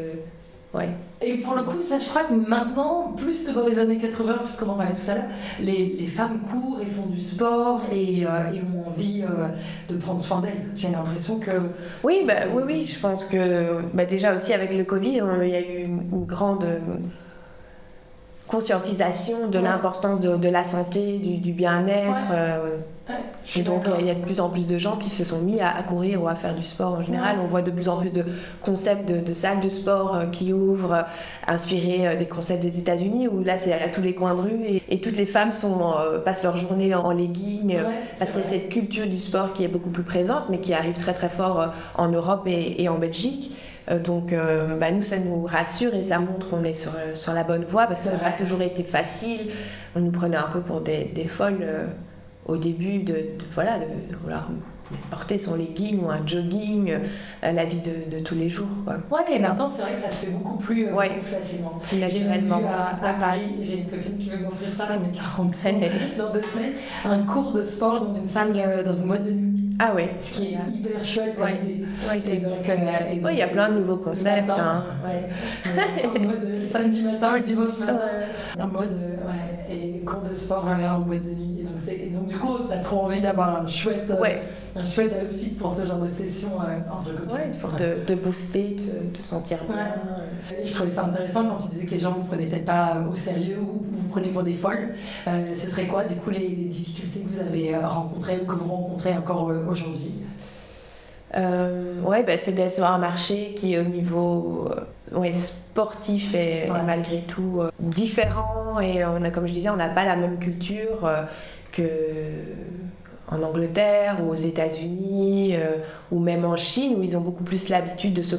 et 1.21 1.37
pour 1.39 1.55
le 1.55 1.63
coup, 1.63 1.79
ça, 1.81 1.99
je 1.99 2.09
crois 2.09 2.25
que 2.25 2.33
maintenant, 2.33 3.13
plus 3.15 3.45
que 3.45 3.53
dans 3.53 3.67
les 3.67 3.79
années 3.79 3.99
80, 3.99 4.39
puisqu'on 4.39 4.71
en 4.71 4.75
parlait 4.75 4.95
tout 4.95 5.11
à 5.11 5.15
l'heure, 5.15 5.25
les, 5.61 5.97
les, 5.99 6.07
femmes 6.07 6.41
courent 6.51 6.81
et 6.81 6.87
font 6.87 7.07
du 7.07 7.21
sport 7.21 7.83
et, 7.93 8.25
euh, 8.25 8.29
ont 8.75 8.89
envie 8.89 9.23
euh, 9.23 9.49
de 9.91 9.97
prendre 9.99 10.21
soin 10.21 10.41
d'elles. 10.41 10.71
J'ai 10.75 10.89
l'impression 10.89 11.39
que. 11.39 11.51
Oui, 12.03 12.23
bah, 12.27 12.47
oui, 12.55 12.63
oui, 12.65 12.85
je 12.85 12.99
pense 12.99 13.27
que 13.27 13.83
bah, 13.93 14.07
déjà 14.07 14.35
aussi 14.35 14.55
avec 14.55 14.75
le 14.75 14.85
Covid, 14.85 15.23
il 15.43 15.49
y 15.49 15.55
a 15.55 15.61
eu 15.61 15.85
une, 15.85 16.25
grande 16.25 16.67
conscientisation 18.49 19.49
de 19.49 19.59
l'importance 19.59 20.21
de, 20.21 20.37
de, 20.37 20.49
la 20.49 20.65
santé, 20.65 21.19
du, 21.19 21.37
du 21.37 21.53
bien-être. 21.53 22.31
Euh, 22.33 22.77
et 23.57 23.63
donc, 23.63 23.85
il 23.99 24.07
y 24.07 24.11
a 24.11 24.15
de 24.15 24.21
plus 24.21 24.41
en 24.41 24.49
plus 24.49 24.67
de 24.67 24.79
gens 24.79 24.97
qui 24.97 25.11
se 25.11 25.25
sont 25.25 25.41
mis 25.41 25.61
à, 25.61 25.83
courir 25.83 26.23
ou 26.23 26.29
à 26.29 26.37
faire 26.37 26.55
du 26.55 26.63
sport 26.63 26.95
en 26.95 27.03
général. 27.03 27.37
On 27.43 27.47
voit 27.47 27.63
de 27.63 27.71
plus 27.71 27.89
en 27.89 27.99
plus 27.99 28.11
de 28.11 28.25
concepts 28.63 29.11
de, 29.11 29.33
salles 29.33 29.61
de 29.61 29.69
sport 29.69 30.15
euh, 30.15 30.27
qui 30.27 30.53
ouvrent, 30.53 30.93
euh, 30.93 31.03
inspirés 31.47 32.07
euh, 32.07 32.17
des 32.17 32.27
concepts 32.27 32.63
des 32.63 32.79
États-Unis, 32.79 33.29
où 33.29 33.43
là, 33.43 33.59
c'est 33.59 33.73
à 33.73 33.89
tous 33.89 34.01
les 34.01 34.15
coins 34.15 34.35
de 34.35 34.41
rue 34.41 34.81
et, 34.89 35.01
toutes 35.01 35.17
les 35.17 35.27
femmes 35.27 35.53
sont, 35.53 35.95
passent 36.25 36.45
leur 36.45 36.57
journée 36.57 36.95
en, 36.95 37.11
legging. 37.11 37.77
parce 38.19 38.31
que 38.31 38.43
cette 38.45 38.69
culture 38.69 39.07
du 39.07 39.19
sport 39.19 39.53
qui 39.53 39.65
est 39.65 39.69
beaucoup 39.69 39.91
plus 39.91 40.05
présente, 40.05 40.45
mais 40.49 40.61
qui 40.61 40.73
arrive 40.73 40.95
très 40.95 41.13
très 41.13 41.29
fort 41.29 41.73
en 41.97 42.09
Europe 42.09 42.47
et, 42.47 42.89
en 42.89 42.99
Belgique. 42.99 43.57
Donc, 44.05 44.33
bah, 44.33 44.93
nous, 44.93 45.03
ça 45.03 45.19
nous 45.19 45.45
rassure 45.45 45.93
et 45.95 46.05
ça 46.05 46.21
montre 46.21 46.49
qu'on 46.49 46.63
est 46.63 46.75
sur, 46.75 46.93
sur, 47.15 47.33
la 47.33 47.43
bonne 47.43 47.65
voie 47.65 47.87
parce 47.87 48.03
que 48.03 48.07
ça 48.07 48.13
n'a 48.13 48.19
pas 48.19 48.31
toujours 48.31 48.63
été 48.63 48.85
facile. 48.85 49.51
On 49.97 50.01
nous 50.01 50.13
prenait 50.13 50.37
un 50.37 50.49
peu 50.53 50.61
pour 50.61 50.81
des, 50.81 51.11
des 51.13 51.27
folles 51.27 51.67
au 52.47 52.57
début 52.57 52.99
de, 52.99 53.17
voilà, 53.55 53.79
de, 53.79 54.17
vouloir 54.21 54.49
porter 55.11 55.39
son 55.39 55.57
legging 55.57 56.03
ou 56.03 56.11
un 56.11 56.27
jogging 56.27 56.93
à 57.41 57.53
la 57.53 57.65
vie 57.65 57.81
de, 57.81 58.19
tous 58.21 58.35
les 58.35 58.49
jours. 58.49 58.69
Quoi. 58.85 58.97
Ouais, 59.11 59.35
et 59.35 59.39
maintenant 59.39 59.69
c'est 59.69 59.83
vrai 59.83 59.93
que 59.93 59.99
ça 59.99 60.11
se 60.11 60.27
fait 60.27 60.33
beaucoup 60.33 60.59
plus, 60.59 60.87
euh, 60.87 60.95
ouais. 60.95 61.11
facilement. 61.25 61.81
J'ai 61.91 62.07
vu 62.07 62.29
à, 62.29 63.09
à, 63.09 63.15
Paris, 63.15 63.55
j'ai 63.61 63.79
une 63.79 63.87
copine 63.87 64.19
qui 64.19 64.31
veut 64.31 64.39
m'offrir 64.39 64.69
ça 64.69 64.87
dans 64.87 65.01
mes 65.01 65.13
40 65.13 65.57
dans 66.19 66.33
deux 66.33 66.43
semaines, 66.43 66.73
un 67.05 67.23
cours 67.23 67.53
de 67.53 67.63
sport 67.63 68.07
dans 68.07 68.15
une 68.15 68.27
salle, 68.27 68.53
euh, 68.57 68.83
dans 68.83 68.93
une 68.93 69.07
boîte 69.07 69.25
de 69.25 69.31
nuit. 69.31 69.52
Ah 69.85 69.93
ouais. 69.95 70.15
Ce 70.17 70.35
qui 70.35 70.55
est 70.55 70.59
hyper 70.73 71.05
chouette 71.05 71.37
comme 71.37 71.49
idée. 71.49 71.85
Ouais, 72.09 72.39
donc, 72.39 72.69
euh, 72.69 73.31
il 73.33 73.39
y 73.39 73.43
a 73.43 73.49
plein 73.49 73.69
de 73.69 73.81
nouveaux 73.81 73.97
concepts. 73.97 74.49
Hein. 74.49 74.85
Ouais. 75.05 76.07
en 76.07 76.21
mode 76.21 76.65
samedi 76.65 77.03
matin, 77.03 77.41
dimanche 77.41 77.79
matin. 77.81 77.99
En 78.61 78.69
mode, 78.69 78.93
ouais, 78.93 79.75
et 79.75 80.05
cours 80.05 80.21
de 80.21 80.33
sport 80.33 80.67
en 80.67 81.01
boîte 81.01 81.25
de 81.25 81.31
nuit. 81.31 81.53
Et 81.89 82.11
donc, 82.11 82.27
du 82.27 82.37
coup, 82.37 82.59
tu 82.67 82.73
as 82.73 82.79
trop 82.79 83.01
envie 83.01 83.21
d'avoir 83.21 83.63
un 83.63 83.67
chouette, 83.67 84.11
euh, 84.11 84.37
un 84.77 84.85
chouette 84.85 85.13
outfit 85.25 85.51
pour 85.51 85.73
ce 85.73 85.85
genre 85.85 85.99
de 85.99 86.09
session 86.09 86.51
euh, 86.61 86.79
entre 86.93 87.15
copines. 87.17 87.35
Ouais, 87.35 87.51
pour 87.61 87.75
te, 87.75 88.05
te 88.05 88.13
booster, 88.13 88.77
te, 88.77 89.17
te, 89.17 89.23
sentir 89.23 89.59
bien. 89.65 89.89
Je 90.65 90.73
trouvais 90.73 90.91
ça 90.91 91.05
intéressant 91.05 91.45
quand 91.45 91.57
tu 91.57 91.69
disais 91.71 91.87
que 91.87 91.91
les 91.93 92.01
gens 92.01 92.13
vous 92.13 92.25
prenaient 92.25 92.47
peut-être 92.47 92.65
pas 92.65 93.03
au 93.11 93.15
sérieux 93.15 93.59
ou 93.61 93.85
vous 93.91 94.09
prenez 94.09 94.29
pour 94.29 94.43
des 94.43 94.53
folles. 94.53 94.95
Euh, 95.27 95.55
ce 95.55 95.67
serait 95.69 95.87
quoi, 95.87 96.05
du 96.05 96.15
coup, 96.17 96.31
les, 96.31 96.49
difficultés 96.49 97.21
que 97.21 97.35
vous 97.35 97.41
avez 97.41 97.77
rencontrées 97.77 98.41
ou 98.43 98.47
que 98.47 98.55
vous 98.55 98.69
rencontrez 98.69 99.17
encore 99.17 99.45
aujourd'hui 99.45 99.72
euh, 101.35 102.03
ouais, 102.03 102.23
bah, 102.25 102.35
c'est 102.43 102.53
d'être 102.53 102.73
sur 102.73 102.85
un 102.85 102.99
marché 102.99 103.55
qui, 103.57 103.79
au 103.79 103.85
niveau 103.85 104.69
ouais, 105.13 105.33
sportif, 105.33 106.35
est, 106.35 106.69
malgré 106.85 107.23
tout 107.23 107.63
différent. 107.79 108.81
Et 108.81 109.03
on 109.03 109.23
a, 109.23 109.31
comme 109.31 109.47
je 109.47 109.53
disais, 109.53 109.71
on 109.71 109.77
n'a 109.77 109.89
pas 109.89 110.05
la 110.05 110.17
même 110.17 110.39
culture 110.39 111.11
que 111.73 111.83
en 113.33 113.43
Angleterre 113.43 114.19
ou 114.23 114.31
aux 114.31 114.37
États-Unis 114.37 115.57
euh, 115.57 115.79
ou 116.11 116.19
même 116.19 116.45
en 116.45 116.57
Chine 116.57 116.97
où 116.99 117.03
ils 117.03 117.17
ont 117.17 117.21
beaucoup 117.21 117.45
plus 117.45 117.69
l'habitude 117.69 118.15
de 118.15 118.23
se 118.23 118.37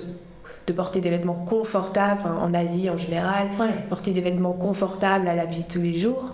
de 0.65 0.71
porter 0.71 1.01
des 1.01 1.09
vêtements 1.09 1.43
confortables, 1.45 2.21
en 2.25 2.53
Asie 2.53 2.89
en 2.89 2.97
général, 2.97 3.49
porter 3.89 4.11
des 4.11 4.21
vêtements 4.21 4.53
confortables 4.53 5.27
à 5.27 5.35
la 5.35 5.43
vie 5.43 5.63
de 5.63 5.67
tous 5.67 5.81
les 5.81 5.99
jours. 5.99 6.29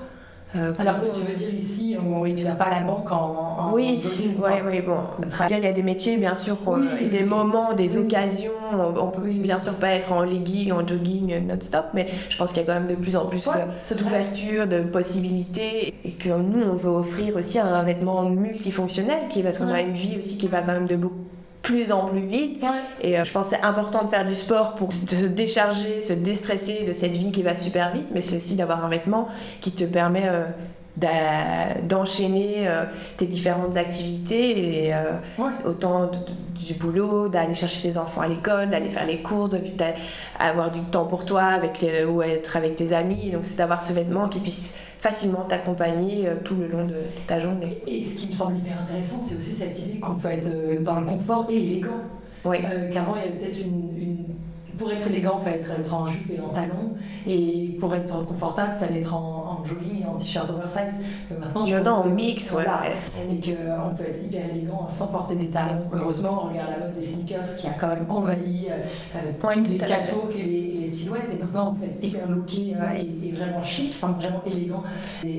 Euh, 0.56 0.74
Alors 0.80 1.00
que 1.00 1.06
tu 1.06 1.22
veux 1.22 1.36
dire 1.36 1.54
ici, 1.54 1.96
on 2.00 2.26
ne 2.26 2.44
va 2.44 2.52
pas 2.52 2.66
à 2.66 2.80
la 2.80 2.86
banque 2.86 3.12
en. 3.12 3.72
oui, 3.72 4.02
oui, 4.04 4.36
oui, 4.66 4.82
bon. 4.82 4.98
Il 5.50 5.60
y 5.60 5.68
a 5.68 5.72
des 5.72 5.84
métiers, 5.84 6.18
bien 6.18 6.36
sûr, 6.36 6.58
des 7.12 7.24
moments, 7.24 7.74
des 7.74 7.98
occasions. 7.98 8.52
On, 8.74 9.08
peut 9.08 9.30
bien 9.30 9.60
sûr 9.60 9.74
pas 9.76 9.90
être 9.90 10.12
en 10.12 10.24
legging, 10.24 10.72
en 10.72 10.88
jogging 10.88 11.46
non-stop, 11.46 11.86
mais 11.94 12.08
je 12.30 12.38
pense 12.38 12.52
qu'il 12.52 12.62
y 12.62 12.66
a 12.66 12.68
quand 12.68 12.80
même 12.80 12.88
de 12.88 12.96
plus 12.96 13.16
en 13.16 13.26
plus 13.26 13.48
cette 13.82 14.00
euh, 14.00 14.04
d'ouverture, 14.04 14.68
de 14.68 14.82
possibilités, 14.82 15.94
et 16.04 16.12
que 16.12 16.30
nous, 16.30 16.64
on 16.64 16.76
veut 16.76 16.90
offrir 16.90 17.36
aussi 17.36 17.60
un 17.60 17.84
vêtement 17.84 18.24
multifonctionnel, 18.24 19.28
qui, 19.30 19.44
parce 19.44 19.60
qu'on 19.60 19.70
a 19.70 19.82
une 19.82 19.94
vie 19.94 20.18
aussi 20.20 20.38
qui 20.38 20.48
va 20.48 20.62
quand 20.62 20.74
même 20.74 20.88
de 20.88 20.96
beaucoup 20.96 21.26
plus 21.62 21.92
en 21.92 22.08
plus 22.08 22.22
vite. 22.22 22.64
Et 23.02 23.20
euh, 23.20 23.26
je 23.26 23.32
pense 23.32 23.50
que 23.50 23.56
c'est 23.56 23.64
important 23.64 24.06
de 24.06 24.10
faire 24.10 24.26
du 24.26 24.36
sport 24.36 24.76
pour 24.76 24.92
se 24.92 25.26
décharger, 25.26 26.02
se 26.02 26.14
déstresser 26.14 26.84
de 26.88 26.94
cette 26.94 27.12
vie 27.12 27.32
qui 27.32 27.44
va 27.44 27.56
super 27.56 27.92
vite, 27.94 28.08
mais 28.14 28.22
c'est 28.22 28.38
aussi 28.38 28.56
d'avoir 28.56 28.84
un 28.84 28.90
vêtement 28.90 29.28
qui 29.62 29.72
te 29.72 29.84
permet 29.84 30.24
euh, 30.26 30.46
d'enchaîner 31.84 32.68
euh, 32.68 32.84
tes 33.18 33.26
différentes 33.26 33.78
activités, 33.78 34.88
et, 34.88 34.94
autant 35.66 36.12
du 36.56 36.74
boulot, 36.74 37.30
d'aller 37.30 37.56
chercher 37.56 37.92
tes 37.92 37.98
enfants 37.98 38.22
à 38.22 38.28
l'école, 38.28 38.70
d'aller 38.70 38.90
faire 38.90 39.06
les 39.06 39.22
cours, 39.22 39.50
d'avoir 39.50 40.72
du 40.72 40.82
temps 40.82 41.06
pour 41.06 41.26
toi 41.26 41.44
avec, 41.44 41.86
ou 42.10 42.22
être 42.22 42.58
avec 42.58 42.76
tes 42.76 42.94
amis. 42.94 43.32
Donc 43.32 43.42
c'est 43.44 43.56
d'avoir 43.56 43.82
ce 43.82 43.94
vêtement 43.94 44.28
qui 44.28 44.40
puisse 44.40 44.76
facilement 45.00 45.44
t'accompagner 45.44 46.28
euh, 46.28 46.36
tout 46.44 46.56
le 46.56 46.68
long 46.68 46.86
de 46.86 46.96
ta 47.26 47.40
journée. 47.40 47.82
Et 47.88 48.02
ce 48.02 48.16
qui 48.16 48.28
me 48.28 48.34
semble 48.34 48.58
hyper 48.58 48.82
intéressant, 48.82 49.22
c'est 49.26 49.36
aussi 49.36 49.52
cette 49.52 49.78
idée 49.80 50.00
qu'on 50.00 50.16
peut 50.16 50.30
être 50.30 50.48
euh, 50.48 50.80
dans 50.82 51.00
le 51.00 51.06
confort 51.06 51.48
et 51.50 51.58
élégant. 51.58 52.02
Euh, 52.46 52.92
qu'avant, 52.92 53.16
il 53.16 53.22
y 53.22 53.28
avait 53.28 53.38
peut-être 53.38 53.60
une, 53.60 54.26
Pour 54.80 54.92
être 54.92 55.08
élégant, 55.08 55.40
il 55.40 55.44
fallait 55.44 55.80
être, 55.80 55.94
en 55.94 56.06
jupe 56.06 56.32
et 56.32 56.40
en 56.40 56.50
talons. 56.50 56.96
Et 57.28 57.78
pour 57.80 57.94
être 57.94 58.26
confortable, 58.26 58.72
il 58.74 58.80
fallait 58.80 59.00
être 59.02 59.14
en, 59.14 59.64
jogging 59.66 60.04
et 60.04 60.06
en 60.06 60.16
t-shirt 60.16 60.50
oversize. 60.50 60.96
maintenant, 61.38 61.66
je 61.66 61.76
pense 61.76 61.88
en 61.88 62.06
mix, 62.06 62.52
ouais. 62.54 62.64
Et 63.30 63.42
qu'on 63.42 63.96
peut 63.96 64.06
être 64.06 64.24
hyper 64.24 64.50
élégant 64.50 64.88
sans 64.88 65.08
porter 65.08 65.36
des 65.36 65.48
talons. 65.48 65.80
Heureusement, 65.94 66.44
on 66.46 66.50
regarde 66.50 66.72
la 66.72 66.86
mode 66.86 66.96
des 66.96 67.02
sneakers 67.02 67.58
qui 67.58 67.68
a 67.68 67.72
quand 67.72 67.90
même 67.90 68.06
envahi 68.10 68.70
tous 69.40 69.72
les 69.72 69.78
catwalks 69.78 70.36
et 70.36 70.70
les 70.80 70.90
silhouettes. 70.90 71.30
Et 71.32 71.38
maintenant, 71.38 71.72
on 71.72 71.74
peut 71.74 71.86
être 71.86 72.04
hyper 72.04 72.28
looké 72.30 72.76
euh, 72.76 73.02
et, 73.24 73.32
vraiment 73.32 73.62
chic, 73.62 73.94
enfin 73.96 74.14
vraiment 74.14 74.42
élégant, 74.46 74.84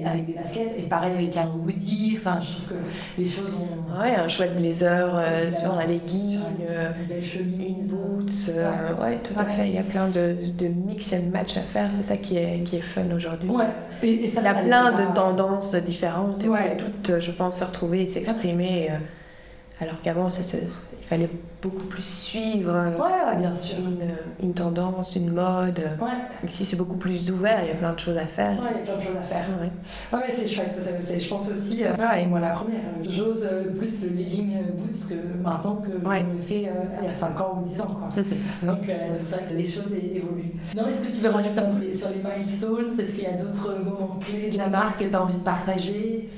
avec 0.05 0.27
des 0.27 0.33
baskets. 0.33 0.75
Et 0.79 0.83
pareil 0.83 1.13
avec 1.15 1.37
un 1.37 1.49
hoodie. 1.49 2.17
Enfin, 2.17 2.39
je 2.41 2.53
trouve 2.53 2.69
que 2.69 3.21
les 3.21 3.29
choses 3.29 3.55
ont. 3.55 4.01
Ouais, 4.01 4.15
un 4.15 4.29
chouette 4.29 4.57
blazer 4.57 5.13
euh, 5.15 5.51
sur 5.51 5.75
un 5.75 5.85
legging, 5.85 6.41
euh, 6.69 6.93
une 7.01 7.07
belle 7.07 7.25
chemise, 7.25 7.91
boots. 7.91 8.51
ouais. 9.03 9.19
Tout 9.33 9.41
à 9.41 9.45
fait. 9.45 9.69
Il 9.69 9.75
y 9.75 9.79
a 9.79 9.83
plein 9.83 10.09
de, 10.09 10.37
de, 10.59 10.67
mix 10.67 11.13
and 11.13 11.31
match 11.33 11.57
à 11.57 11.63
faire. 11.63 11.91
C'est 11.97 12.07
ça 12.07 12.17
qui 12.17 12.37
est, 12.37 12.63
qui 12.65 12.77
est 12.77 12.83
fun 12.83 13.05
aujourd'hui. 13.15 13.51
Ouais. 13.51 13.67
Et, 14.03 14.29
ça, 14.29 14.41
Il 14.41 14.45
y 14.45 14.49
a 14.49 14.55
plein 14.55 14.93
de 14.93 15.15
tendances 15.15 15.75
différentes. 15.75 16.45
Et 16.45 16.49
ouais. 16.49 16.77
toutes, 16.77 17.21
je 17.21 17.31
pense, 17.31 17.59
se 17.59 17.65
retrouver 17.65 18.03
et 18.03 18.09
s'exprimer. 18.09 18.91
alors 19.81 20.01
qu'avant, 20.03 20.31
ça, 20.31 20.43
fallait 21.11 21.29
beaucoup 21.61 21.87
plus 21.87 22.05
suivre 22.05 22.73
bien 23.37 23.53
sûr. 23.53 23.79
Une, 23.79 24.47
une, 24.47 24.55
tendance, 24.55 25.17
une 25.17 25.33
mode. 25.33 25.83
Ici, 26.47 26.65
c'est 26.65 26.77
beaucoup 26.77 26.97
plus 26.97 27.33
ouvert, 27.33 27.65
il 27.65 27.69
y 27.69 27.73
a 27.73 27.75
plein 27.75 27.93
de 27.93 27.99
choses 27.99 28.17
à 28.17 28.27
faire. 28.27 28.53
Ouais, 28.61 28.69
il 28.71 28.79
y 28.79 28.81
a 28.81 28.85
plein 28.85 28.97
de 28.97 29.01
choses 29.01 29.17
à 29.17 29.23
faire. 29.23 29.45
Ouais, 29.61 30.19
ouais 30.19 30.25
c'est 30.29 30.47
chouette. 30.47 30.73
Ça, 30.81 31.19
je 31.19 31.29
pense 31.29 31.49
aussi, 31.49 31.85
euh, 31.85 32.13
et 32.17 32.27
moi 32.27 32.39
la 32.39 32.51
première, 32.51 32.79
j'ose 33.03 33.45
euh, 33.51 33.73
plus 33.77 34.05
le 34.05 34.11
legging 34.11 34.57
euh, 34.57 34.73
boots 34.73 35.09
que 35.09 35.43
maintenant 35.43 35.77
que 35.77 35.91
je 35.91 36.37
le 36.37 36.41
fais 36.41 36.71
il 37.01 37.05
y 37.05 37.09
a 37.09 37.13
5 37.13 37.41
ans 37.41 37.61
ou 37.61 37.69
10 37.69 37.81
ans. 37.81 37.99
Quoi. 38.01 38.11
Donc, 38.63 38.79
c'est 38.87 39.35
vrai 39.35 39.45
que 39.49 39.55
les 39.55 39.67
choses 39.67 39.93
évoluent. 39.93 40.55
Non, 40.77 40.87
est-ce 40.87 41.01
que 41.01 41.13
tu 41.13 41.21
veux 41.21 41.31
rajouter 41.31 41.59
un 41.59 41.69
truc 41.69 41.93
sur 41.93 42.09
les 42.11 42.23
milestones? 42.23 43.01
Est-ce 43.01 43.13
qu'il 43.13 43.25
y 43.25 43.27
a 43.27 43.33
d'autres 43.33 43.75
moments 43.85 44.21
clés 44.21 44.49
de 44.49 44.59
la 44.59 44.69
marque 44.69 45.01
que 45.01 45.05
tu 45.09 45.15
as 45.17 45.23
envie 45.23 45.37
de 45.37 45.43
partager? 45.43 46.31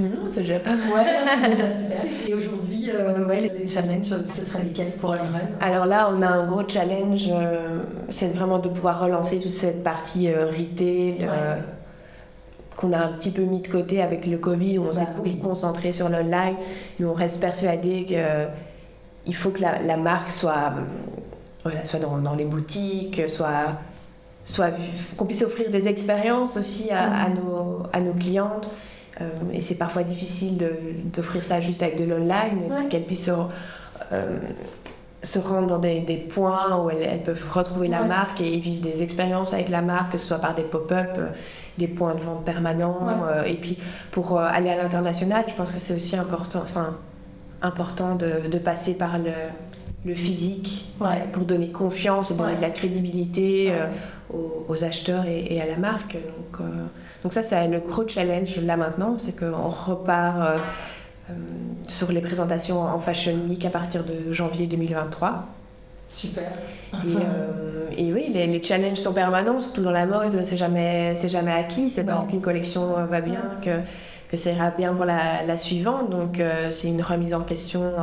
Non, 0.00 0.28
c'est 0.32 0.40
déjà 0.40 0.58
pas 0.58 0.74
mal. 0.74 0.88
Ouais, 0.92 1.04
c'est 1.42 1.50
déjà 1.50 1.74
super. 1.74 2.02
Et 2.28 2.34
aujourd'hui, 2.34 2.90
euh, 2.90 3.24
ouais, 3.26 3.40
les 3.40 3.66
challenges, 3.66 4.24
ce 4.24 4.42
serait 4.42 4.64
lesquels 4.64 4.92
pour 4.92 5.12
Unrun 5.12 5.40
Alors 5.60 5.86
là, 5.86 6.10
on 6.12 6.20
a 6.22 6.26
un 6.26 6.46
gros 6.46 6.66
challenge, 6.66 7.28
euh, 7.30 7.78
c'est 8.10 8.34
vraiment 8.34 8.58
de 8.58 8.68
pouvoir 8.68 9.00
relancer 9.00 9.38
toute 9.38 9.52
cette 9.52 9.84
partie 9.84 10.30
euh, 10.30 10.46
retail. 10.46 11.28
Euh, 11.28 11.56
qu'on 12.76 12.92
a 12.92 12.98
un 12.98 13.12
petit 13.12 13.30
peu 13.30 13.42
mis 13.42 13.60
de 13.60 13.68
côté 13.68 14.02
avec 14.02 14.26
le 14.26 14.36
Covid, 14.36 14.80
on 14.80 14.90
s'est 14.90 15.02
bah 15.02 15.10
beaucoup 15.16 15.36
concentré 15.36 15.92
sur 15.92 16.08
l'online, 16.08 16.56
mais 16.98 17.06
on 17.06 17.14
reste 17.14 17.40
persuadé 17.40 18.04
qu'il 18.04 19.36
faut 19.36 19.50
que 19.50 19.60
la, 19.60 19.80
la 19.80 19.96
marque 19.96 20.30
soit, 20.30 20.72
voilà, 21.62 21.84
soit 21.84 22.00
dans, 22.00 22.18
dans, 22.18 22.34
les 22.34 22.44
boutiques, 22.44 23.30
soit, 23.30 23.78
soit 24.44 24.72
qu'on 25.16 25.24
puisse 25.24 25.44
offrir 25.44 25.70
des 25.70 25.86
expériences 25.86 26.56
aussi 26.56 26.90
à, 26.90 27.04
à, 27.04 27.28
mm. 27.28 27.34
nos, 27.34 27.82
à 27.92 28.00
nos 28.00 28.12
clientes. 28.12 28.68
Euh, 29.20 29.28
et 29.52 29.60
c'est 29.60 29.76
parfois 29.76 30.02
difficile 30.02 30.58
d'offrir 31.04 31.42
ça 31.44 31.60
juste 31.60 31.82
avec 31.82 31.98
de 31.98 32.04
l'online, 32.04 32.68
mais 32.68 32.88
qu'elles 32.88 33.04
puissent 33.04 33.30
euh, 34.12 34.38
se 35.22 35.38
rendre 35.38 35.68
dans 35.68 35.78
des, 35.78 36.00
des 36.00 36.16
points 36.16 36.76
où 36.82 36.90
elles, 36.90 37.22
peuvent 37.22 37.44
retrouver 37.52 37.88
la 37.88 38.02
marque 38.02 38.40
et 38.40 38.58
vivre 38.58 38.82
des 38.82 39.02
expériences 39.02 39.54
avec 39.54 39.68
la 39.68 39.82
marque, 39.82 40.12
que 40.12 40.18
ce 40.18 40.26
soit 40.26 40.38
par 40.38 40.54
des 40.54 40.62
pop-up, 40.62 41.10
euh, 41.16 41.28
des 41.78 41.86
points 41.86 42.14
de 42.14 42.20
vente 42.20 42.44
permanents. 42.44 43.08
et 43.46 43.54
puis 43.54 43.78
pour 44.12 44.38
aller 44.38 44.70
à 44.70 44.76
l'international, 44.76 45.44
je 45.48 45.54
pense 45.54 45.70
que 45.70 45.80
c'est 45.80 45.94
aussi 45.94 46.16
important, 46.16 46.60
enfin, 46.62 46.96
important 47.62 48.14
de, 48.14 48.48
de 48.48 48.58
passer 48.58 48.96
par 48.96 49.18
le, 49.18 49.32
le 50.04 50.14
physique 50.14 50.94
pour 51.32 51.44
donner 51.44 51.70
confiance 51.70 52.30
et 52.30 52.34
donner 52.34 52.54
de 52.54 52.60
la 52.60 52.70
crédibilité 52.70 53.72
aux, 54.32 54.64
aux, 54.68 54.84
acheteurs 54.84 55.24
et, 55.26 55.52
et, 55.52 55.60
à 55.60 55.66
la 55.66 55.76
marque. 55.76 56.12
Donc, 56.12 56.64
donc 57.24 57.32
ça, 57.32 57.42
c'est 57.42 57.68
le 57.68 57.80
gros 57.80 58.06
challenge 58.06 58.58
là 58.58 58.76
maintenant, 58.76 59.16
c'est 59.18 59.34
qu'on 59.34 59.70
repart 59.70 60.36
euh, 60.36 60.58
euh, 61.30 61.32
sur 61.88 62.12
les 62.12 62.20
présentations 62.20 62.82
en 62.82 63.00
Fashion 63.00 63.34
Week 63.48 63.64
à 63.64 63.70
partir 63.70 64.04
de 64.04 64.30
janvier 64.30 64.66
2023. 64.66 65.46
Super. 66.06 66.52
Et, 66.92 66.96
euh, 67.16 67.88
et 67.96 68.12
oui, 68.12 68.30
les, 68.32 68.46
les, 68.46 68.62
challenges 68.62 68.98
sont 68.98 69.14
permanents, 69.14 69.58
surtout 69.58 69.80
dans 69.80 69.90
la 69.90 70.04
mode, 70.04 70.44
c'est 70.44 70.58
jamais, 70.58 71.14
c'est 71.16 71.30
jamais 71.30 71.52
acquis. 71.52 71.88
C'est 71.88 72.04
parce 72.04 72.26
qu'une 72.26 72.42
collection 72.42 72.92
va 73.06 73.22
bien 73.22 73.40
que, 73.62 73.80
que 74.28 74.36
ça 74.36 74.50
ira 74.50 74.70
bien 74.70 74.92
pour 74.92 75.06
la, 75.06 75.42
la 75.46 75.56
suivante. 75.56 76.10
Donc 76.10 76.42
c'est 76.68 76.88
une 76.88 77.00
remise 77.00 77.32
en 77.32 77.40
question 77.40 77.94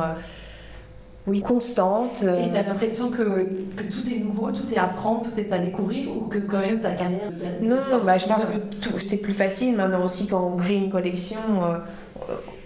oui, 1.26 1.40
constante. 1.40 2.22
Et 2.22 2.50
tu 2.50 2.56
as 2.56 2.62
l'impression 2.62 3.10
que, 3.10 3.46
que, 3.76 3.84
tout 3.84 4.08
est 4.10 4.18
nouveau, 4.18 4.50
tout 4.50 4.72
est 4.72 4.78
à 4.78 4.84
apprendre, 4.84 5.22
tout 5.22 5.38
est 5.38 5.52
à 5.52 5.58
découvrir 5.58 6.10
ou 6.10 6.22
que 6.22 6.38
quand 6.38 6.58
même 6.58 6.78
ta 6.80 6.90
carrière 6.90 7.30
Non, 7.60 7.76
bah, 8.04 8.18
je 8.18 8.26
pense 8.26 8.42
que 8.44 9.04
c'est 9.04 9.18
plus 9.18 9.32
facile 9.32 9.76
maintenant 9.76 10.04
aussi 10.04 10.26
quand 10.26 10.52
on 10.52 10.56
crée 10.56 10.74
une 10.74 10.90
collection. 10.90 11.38
Euh, 11.62 11.78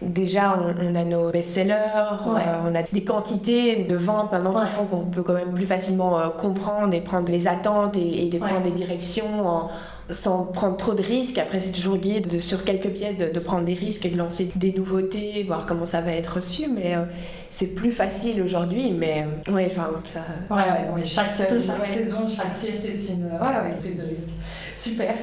déjà, 0.01 0.59
on, 0.59 0.95
a 0.95 1.05
nos 1.05 1.31
best-sellers, 1.31 1.75
euh, 1.75 2.71
on 2.71 2.75
a 2.75 2.83
des 2.91 3.05
quantités 3.05 3.85
de 3.85 3.97
ventes 3.97 4.33
maintenant 4.33 4.65
qui 4.65 4.71
font 4.71 4.85
qu'on 4.85 5.05
peut 5.05 5.23
quand 5.23 5.35
même 5.35 5.53
plus 5.53 5.67
facilement 5.67 6.19
euh, 6.19 6.29
comprendre 6.29 6.95
et 6.95 7.03
prendre 7.03 7.31
les 7.31 7.49
attentes 7.49 7.97
et, 7.97 8.27
et 8.27 8.39
prendre 8.39 8.63
des 8.63 8.71
directions 8.71 9.47
en, 9.47 9.71
sans 10.11 10.45
prendre 10.45 10.77
trop 10.77 10.95
de 10.95 11.03
risques. 11.03 11.39
Après, 11.39 11.61
c'est 11.61 11.73
toujours 11.73 11.97
guidé 11.97 12.21
de, 12.21 12.39
sur 12.39 12.65
quelques 12.65 12.91
pièces 12.91 13.17
de, 13.17 13.39
prendre 13.41 13.65
des 13.65 13.75
risques 13.75 14.07
et 14.07 14.11
de 14.11 14.17
lancer 14.17 14.53
des 14.55 14.73
nouveautés, 14.73 15.43
voir 15.45 15.67
comment 15.67 15.87
ça 15.87 16.01
va 16.01 16.13
être 16.13 16.37
reçu. 16.37 16.69
Mais 16.69 16.95
euh, 16.95 17.05
c'est 17.51 17.75
plus 17.75 17.93
facile 17.93 18.43
aujourd'hui. 18.43 18.93
Mais 18.93 19.27
euh, 19.49 19.53
ouais, 19.53 19.69
enfin, 19.71 19.91
ça... 20.13 20.55
ouais, 20.55 20.95
ouais, 20.95 21.05
chaque, 21.05 21.37
chaque 21.37 21.87
saison, 21.87 22.29
chaque 22.29 22.59
pièce 22.59 22.85
est 22.85 23.13
une, 23.13 23.25
ouais, 23.25 23.77
prise 23.79 23.97
de 23.97 24.07
risque. 24.07 24.31
Super. 24.77 25.15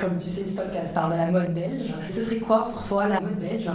comme 0.00 0.16
tu 0.16 0.28
sais, 0.28 0.44
ce 0.44 0.54
podcast 0.54 0.92
parle 0.92 1.12
de 1.12 1.16
la 1.16 1.26
mode 1.26 1.54
belge. 1.54 1.94
Ce 2.08 2.22
serait 2.22 2.36
quoi 2.36 2.70
pour 2.72 2.82
toi 2.82 3.08
la 3.08 3.20
mode 3.20 3.38
belge? 3.38 3.70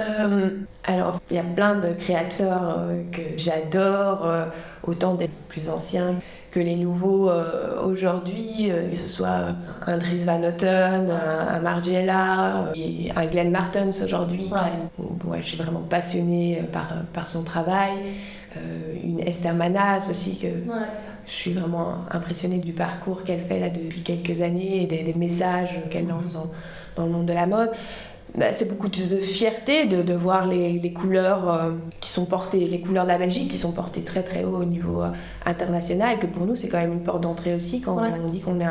Euh, 0.00 0.50
alors, 0.84 1.20
il 1.30 1.36
y 1.36 1.40
a 1.40 1.44
plein 1.44 1.74
de 1.74 1.92
créateurs 1.92 2.86
que 3.12 3.20
j'adore, 3.36 4.28
autant 4.84 5.14
des 5.14 5.28
plus 5.48 5.68
anciens 5.68 6.14
que 6.50 6.60
les 6.60 6.76
nouveaux 6.76 7.28
euh, 7.28 7.82
aujourd'hui, 7.82 8.70
euh, 8.70 8.90
que 8.90 8.96
ce 8.96 9.08
soit 9.08 9.54
un 9.86 9.98
Dries 9.98 10.24
Van 10.24 10.38
Noten, 10.38 11.10
un, 11.10 11.60
Margiela, 11.60 12.72
et 12.74 13.10
un 13.14 13.26
Glenn 13.26 13.50
Martens 13.50 14.02
aujourd'hui. 14.02 14.50
Ouais. 14.50 15.40
je 15.40 15.46
suis 15.46 15.58
vraiment 15.58 15.80
passionnée 15.80 16.62
par, 16.72 16.88
par 17.12 17.28
son 17.28 17.42
travail. 17.42 17.92
Euh, 18.56 18.94
une 19.04 19.20
Esther 19.20 19.54
Manas 19.54 20.08
aussi, 20.10 20.38
que 20.38 20.48
je 21.26 21.32
suis 21.32 21.52
vraiment 21.52 21.96
impressionnée 22.10 22.58
du 22.58 22.72
parcours 22.72 23.24
qu'elle 23.24 23.44
fait 23.44 23.60
là 23.60 23.68
depuis 23.68 24.00
quelques 24.00 24.40
années 24.40 24.82
et 24.82 24.86
des, 24.86 25.14
messages 25.14 25.78
qu'elle 25.90 26.06
lance 26.06 26.32
dans, 26.32 26.50
dans 26.96 27.06
le 27.06 27.12
monde 27.12 27.26
de 27.26 27.34
la 27.34 27.46
mode. 27.46 27.70
Bah, 28.36 28.52
c'est 28.52 28.68
beaucoup 28.68 28.88
de 28.88 28.98
fierté 29.20 29.86
de, 29.86 30.02
de 30.02 30.12
voir 30.12 30.46
les, 30.46 30.78
les 30.78 30.92
couleurs 30.92 31.52
euh, 31.52 31.70
qui 32.00 32.10
sont 32.10 32.26
portées, 32.26 32.66
les 32.66 32.80
couleurs 32.80 33.04
de 33.04 33.08
la 33.08 33.18
Belgique 33.18 33.50
qui 33.50 33.58
sont 33.58 33.72
portées 33.72 34.02
très 34.02 34.22
très 34.22 34.44
haut 34.44 34.58
au 34.58 34.64
niveau 34.64 35.02
euh, 35.02 35.08
international, 35.46 36.18
que 36.18 36.26
pour 36.26 36.44
nous 36.44 36.54
c'est 36.54 36.68
quand 36.68 36.78
même 36.78 36.92
une 36.92 37.02
porte 37.02 37.22
d'entrée 37.22 37.54
aussi 37.54 37.80
quand 37.80 37.96
on 37.98 38.28
dit 38.28 38.40
qu'on 38.40 38.60
a 38.60 38.66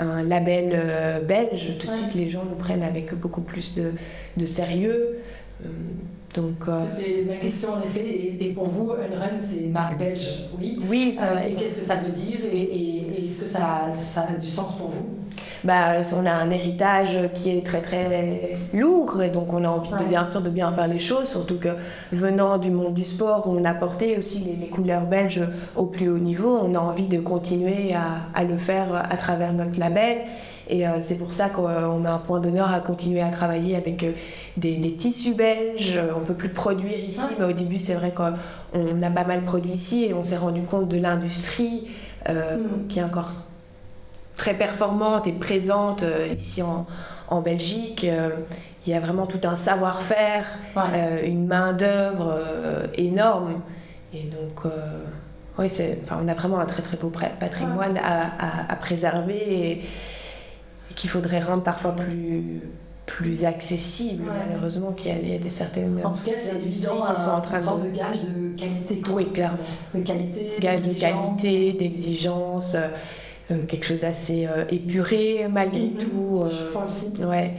un, 0.00 0.08
un 0.08 0.22
label 0.24 0.72
euh, 0.74 1.20
belge, 1.20 1.78
tout 1.78 1.86
de 1.86 1.92
suite 1.92 2.14
les 2.14 2.28
gens 2.28 2.44
nous 2.44 2.56
prennent 2.56 2.82
avec 2.82 3.14
beaucoup 3.14 3.42
plus 3.42 3.76
de, 3.76 3.92
de 4.36 4.46
sérieux. 4.46 5.18
Donc, 6.34 6.64
C'était 6.96 7.24
ma 7.26 7.36
question 7.36 7.70
en 7.74 7.80
effet, 7.80 8.36
et, 8.40 8.52
pour 8.54 8.68
vous, 8.68 8.92
Unrun 8.92 9.38
c'est 9.44 9.64
une 9.64 9.72
marque 9.72 9.98
belge, 9.98 10.44
oui. 10.58 10.78
Oui. 10.88 11.18
et 11.46 11.54
qu'est-ce 11.54 11.74
que 11.74 11.82
ça 11.82 11.96
veut 11.96 12.12
dire 12.12 12.38
et, 12.52 12.60
et 12.60 13.26
est-ce 13.26 13.38
que 13.38 13.46
ça, 13.46 13.92
ça 13.92 14.26
a 14.28 14.38
du 14.38 14.46
sens 14.46 14.76
pour 14.76 14.88
vous? 14.88 15.06
Bah, 15.62 15.96
on 16.16 16.24
a 16.24 16.32
un 16.32 16.50
héritage 16.50 17.18
qui 17.34 17.50
est 17.50 17.64
très 17.64 17.80
très 17.80 18.58
lourd 18.72 19.22
et 19.22 19.28
donc 19.28 19.52
on 19.52 19.62
a 19.64 19.68
envie 19.68 19.90
de, 19.90 20.04
bien 20.08 20.24
sûr 20.24 20.40
de 20.40 20.48
bien 20.48 20.72
faire 20.72 20.88
les 20.88 20.98
choses, 20.98 21.28
surtout 21.28 21.58
que 21.58 21.68
venant 22.12 22.56
du 22.56 22.70
monde 22.70 22.94
du 22.94 23.04
sport 23.04 23.44
on 23.46 23.64
a 23.64 23.74
porté 23.74 24.16
aussi 24.16 24.56
les, 24.58 24.68
couleurs 24.68 25.04
belges 25.04 25.42
au 25.76 25.84
plus 25.84 26.08
haut 26.08 26.18
niveau, 26.18 26.58
on 26.62 26.74
a 26.74 26.78
envie 26.78 27.08
de 27.08 27.20
continuer 27.20 27.94
à, 27.94 28.44
le 28.44 28.56
faire 28.56 28.86
à 28.94 29.16
travers 29.16 29.52
notre 29.52 29.78
label. 29.78 30.18
Et 30.70 30.86
euh, 30.86 31.02
c'est 31.02 31.18
pour 31.18 31.34
ça 31.34 31.50
qu'on 31.50 32.04
a 32.04 32.10
un 32.10 32.18
point 32.18 32.40
d'honneur 32.40 32.72
à 32.72 32.80
continuer 32.80 33.20
à 33.20 33.28
travailler 33.28 33.76
avec 33.76 34.02
euh, 34.02 34.12
des, 34.56 34.94
tissus 34.98 35.34
belges. 35.34 36.00
On 36.16 36.20
ne 36.20 36.24
peut 36.24 36.34
plus 36.34 36.48
produire 36.48 36.98
ici, 36.98 37.26
mais 37.38 37.44
au 37.44 37.52
début, 37.52 37.80
c'est 37.80 37.94
vrai 37.94 38.12
qu'on 38.12 38.32
a 39.02 39.10
pas 39.10 39.24
mal 39.24 39.42
produit 39.42 39.72
ici 39.72 40.04
et 40.04 40.14
on 40.14 40.22
s'est 40.22 40.38
rendu 40.38 40.62
compte 40.62 40.88
de 40.88 40.96
l'industrie 40.96 41.88
euh, 42.28 42.56
mm. 42.56 42.86
qui 42.88 42.98
est 43.00 43.02
encore 43.02 43.32
très 44.40 44.54
performante 44.54 45.26
et 45.26 45.32
présente 45.32 46.02
euh, 46.02 46.34
ici 46.38 46.62
en, 46.62 46.86
en 47.28 47.42
Belgique. 47.42 48.04
Euh, 48.04 48.30
il 48.86 48.92
y 48.92 48.96
a 48.96 49.00
vraiment 49.00 49.26
tout 49.26 49.40
un 49.44 49.58
savoir-faire, 49.58 50.46
euh, 50.78 51.26
une 51.26 51.46
main-d'œuvre 51.46 52.40
énorme. 52.94 53.60
Et 54.14 54.22
donc, 54.22 54.64
oui, 55.58 55.66
enfin, 56.02 56.18
on 56.24 56.28
a 56.28 56.32
vraiment 56.32 56.58
un 56.58 56.64
très 56.64 56.80
très 56.80 56.96
beau 56.96 57.12
patrimoine 57.38 57.98
à, 57.98 58.72
à, 58.72 58.76
préserver 58.76 59.36
et, 59.36 59.82
qu'il 61.00 61.08
faudrait 61.08 61.40
rendre 61.40 61.62
parfois 61.62 61.96
plus, 61.96 62.60
plus 63.06 63.46
accessible, 63.46 64.24
malheureusement, 64.26 64.92
qu'il 64.92 65.06
y, 65.06 65.34
a 65.34 65.38
des 65.38 65.48
certaines. 65.48 65.98
En 66.04 66.12
tout 66.12 66.24
cas, 66.24 66.32
c'est 66.36 66.56
évident, 66.56 67.06
qui 67.14 67.22
sont 67.22 67.30
en 67.30 67.40
train 67.40 67.58
de... 67.58 67.88
de 67.88 67.96
gage 67.96 68.20
de 68.20 68.54
qualité. 68.54 69.02
Oui, 69.10 69.32
clairement. 69.32 69.56
De 69.94 70.00
qualité. 70.02 70.52
Gage 70.60 70.82
de 70.82 70.92
qualité, 70.92 71.72
d'exigence. 71.72 72.76
Euh, 73.50 73.64
quelque 73.66 73.86
chose 73.86 73.98
d'assez 73.98 74.46
euh, 74.46 74.64
épuré 74.70 75.48
malgré 75.50 75.86
mhm. 75.86 75.96
tout. 75.96 76.44
Je 76.50 76.54
euh, 76.54 76.72
pense 76.74 77.04
aussi. 77.04 77.24
Ouais. 77.24 77.54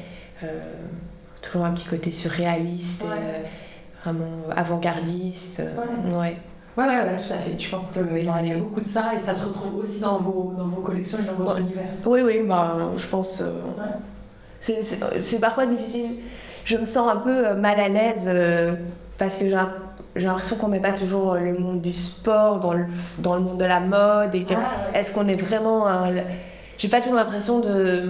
toujours 1.41 1.65
un 1.65 1.71
petit 1.71 1.87
côté 1.87 2.11
surréaliste, 2.11 3.03
vraiment 4.03 4.43
avant-gardiste. 4.55 5.63
Ouais. 6.11 6.15
ouais. 6.15 6.37
Ouais, 6.77 6.85
ouais, 6.85 7.15
tout 7.15 7.33
à 7.33 7.37
fait. 7.37 7.59
Je 7.59 7.69
pense 7.69 7.91
qu'il 7.91 8.23
y 8.23 8.29
a 8.29 8.57
beaucoup 8.57 8.79
de 8.79 8.85
ça 8.85 9.11
et 9.15 9.19
ça 9.19 9.33
se 9.33 9.45
retrouve 9.45 9.75
aussi 9.77 9.99
dans 9.99 10.17
vos, 10.17 10.53
dans 10.57 10.67
vos 10.67 10.81
collections 10.81 11.19
et 11.19 11.23
dans 11.23 11.33
votre 11.33 11.59
univers. 11.59 11.83
Oui, 12.05 12.21
oui, 12.21 12.41
bah, 12.47 12.77
je 12.97 13.07
pense. 13.07 13.43
c'est 14.61 15.39
parfois 15.39 15.65
difficile. 15.65 16.17
Je 16.63 16.77
me 16.77 16.85
sens 16.85 17.11
un 17.11 17.17
peu 17.17 17.53
mal 17.55 17.79
à 17.79 17.89
l'aise 17.89 18.29
parce 19.17 19.37
que 19.37 19.45
j'ai 20.15 20.25
l'impression 20.25 20.55
qu'on 20.57 20.67
met 20.67 20.79
pas 20.79 20.93
toujours 20.93 21.35
le 21.35 21.57
monde 21.57 21.81
du 21.81 21.93
sport 21.93 22.59
dans 22.59 22.73
le, 22.73 22.85
dans 23.19 23.35
le 23.35 23.41
monde 23.41 23.59
de 23.59 23.65
la 23.65 23.79
mode 23.79 24.33
et 24.35 24.45
ah, 24.51 24.97
est-ce 24.97 25.13
qu'on 25.13 25.27
est 25.27 25.35
vraiment 25.35 25.87
un... 25.87 26.11
j'ai 26.77 26.89
pas 26.89 26.99
toujours 26.99 27.15
l'impression 27.15 27.59
de 27.59 28.09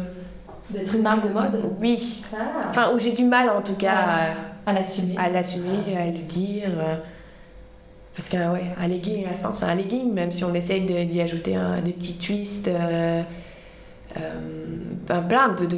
d'être 0.69 0.95
une 0.95 1.01
marque 1.01 1.27
de 1.27 1.33
mode? 1.33 1.61
Oui 1.81 2.23
ah. 2.33 2.37
enfin 2.69 2.91
où 2.93 2.99
j'ai 2.99 3.11
du 3.11 3.25
mal 3.25 3.49
en 3.49 3.61
tout 3.61 3.75
cas 3.75 3.93
à, 4.65 4.73
l'assumer 4.73 5.15
à 5.17 5.29
l'assumer 5.29 5.97
à 5.97 6.05
le 6.05 6.19
dire 6.19 6.69
parce 8.15 8.29
qu'un 8.29 8.51
ouais, 8.53 8.63
un 8.79 8.87
legging 8.87 9.25
à 9.25 9.31
la 9.31 9.37
fin 9.37 9.53
c'est 9.55 9.65
un 9.65 9.75
legging 9.75 10.13
même 10.13 10.31
si 10.31 10.43
on 10.43 10.53
essaye 10.53 10.81
d'y 10.81 11.21
ajouter 11.21 11.55
un, 11.55 11.81
des 11.81 11.91
petits 11.91 12.17
twists 12.17 12.67
euh, 12.67 13.21
euh, 14.17 15.21
plein 15.27 15.49
de, 15.49 15.65
de 15.65 15.77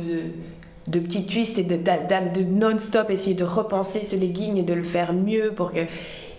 de 0.87 0.99
petits 0.99 1.25
twists 1.25 1.57
et 1.57 1.63
de, 1.63 1.77
de, 1.77 2.43
non-stop 2.43 3.09
essayer 3.09 3.35
de 3.35 3.43
repenser 3.43 4.05
ce 4.05 4.15
legging 4.15 4.57
et 4.57 4.63
de 4.63 4.73
le 4.73 4.83
faire 4.83 5.13
mieux 5.13 5.53
pour 5.55 5.71
que 5.71 5.79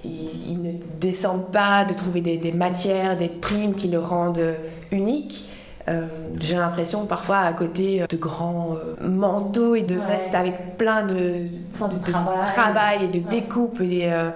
il, 0.05 0.61
ne 0.63 0.73
descende 1.01 1.51
pas, 1.51 1.87
de 1.87 1.95
trouver 1.95 2.21
des, 2.21 2.53
matières, 2.53 3.17
des 3.17 3.29
primes 3.29 3.75
qui 3.75 3.89
le 3.89 3.99
rendent 3.99 4.55
unique. 4.91 5.49
Euh, 5.89 6.07
j'ai 6.41 6.57
l'impression 6.57 7.05
parfois 7.05 7.41
à 7.41 7.53
côté 7.53 8.03
de 8.09 8.17
grands 8.17 8.75
euh, 8.75 9.07
manteaux 9.07 9.75
et 9.75 9.83
de 9.83 9.97
vestes 9.97 10.35
avec 10.35 10.79
plein 10.79 11.07
de, 11.07 11.15
de, 11.15 12.13
travail. 12.53 13.05
et 13.05 13.09
de 13.09 13.29
découpe 13.29 13.83
et, 13.83 14.11
euh, 14.11 14.31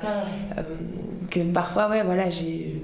que 1.31 1.41
parfois 1.53 1.89
ouais 1.89 2.03
voilà 2.03 2.31
j'ai 2.31 2.78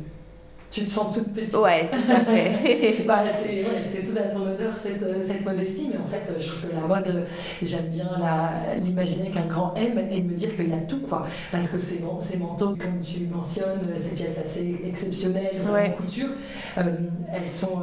tu 0.75 0.85
te 0.85 0.91
sens 0.91 1.15
toute 1.15 1.33
petite. 1.33 1.55
Ouais, 1.55 1.89
tout 1.89 2.11
à 2.11 2.25
fait. 2.25 3.05
bah, 3.07 3.21
c'est 3.41 3.63
ouais, 3.63 4.03
tout 4.03 4.19
à 4.19 4.23
ton 4.23 4.41
honneur, 4.41 4.73
cette, 4.83 5.03
euh, 5.05 5.23
cette, 5.25 5.45
modestie, 5.45 5.89
mais 5.93 5.99
en 5.99 6.05
fait, 6.05 6.29
je 6.37 6.47
trouve 6.49 6.63
que 6.63 6.75
la 6.75 6.81
mode, 6.81 7.07
euh, 7.07 7.25
j'aime 7.63 7.91
bien 7.91 8.09
l'imaginer 8.83 9.31
qu'un 9.31 9.47
grand 9.47 9.73
M 9.77 9.97
et 10.11 10.21
me 10.21 10.35
dire 10.35 10.57
qu'il 10.57 10.69
y 10.69 10.73
a 10.73 10.79
tout, 10.79 10.99
quoi. 11.09 11.27
Parce 11.53 11.69
que 11.69 11.79
ces, 11.79 12.03
ces 12.19 12.39
manteaux, 12.39 12.75
comme 12.75 12.99
tu 13.01 13.21
mentionnes, 13.33 13.87
euh, 13.89 13.99
ces 14.01 14.17
pièces 14.17 14.37
assez 14.45 14.81
exceptionnelles, 14.85 15.61
en 15.65 16.03
couture, 16.03 16.31
elles 16.77 17.49
sont 17.49 17.83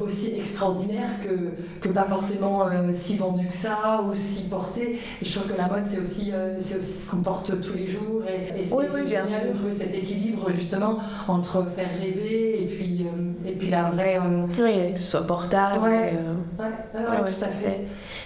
aussi 0.00 0.34
extraordinaires 0.36 1.10
que, 1.22 1.52
que 1.80 1.92
pas 1.92 2.04
forcément 2.04 2.66
si 2.92 3.16
vendues 3.16 3.46
que 3.46 3.52
ça 3.52 4.02
ou 4.08 4.14
si 4.14 4.44
portées. 4.44 4.98
Et 5.22 5.24
je 5.24 5.38
trouve 5.38 5.52
que 5.52 5.56
la 5.56 5.68
mode, 5.68 5.84
c'est 5.84 5.98
aussi, 5.98 6.32
c'est 6.58 6.76
aussi 6.76 6.98
ce 6.98 7.10
qu'on 7.10 7.22
porte 7.22 7.60
tous 7.60 7.74
les 7.74 7.86
jours. 7.86 8.22
Et, 8.26 8.60
et 8.60 8.62
c'est 8.62 9.06
génial 9.06 9.48
de 9.48 9.54
trouver 9.54 9.76
cet 9.76 9.94
équilibre, 9.94 10.50
justement, 10.52 10.98
entre 11.28 11.64
faire 11.70 11.90
rêver 12.00 12.23
et 12.26 12.66
puis, 12.66 13.06
euh, 13.06 13.48
et 13.48 13.52
puis 13.52 13.70
la 13.70 13.90
vraie. 13.90 14.18
Euh, 14.18 14.46
oui, 14.58 14.92
que 14.94 15.00
ce 15.00 15.10
soit 15.10 15.26
portable. 15.26 15.84
Ouais, 15.84 16.12
euh, 16.14 16.64
ouais, 16.98 17.24
tout 17.26 17.44
à 17.44 17.48
fait. 17.48 17.80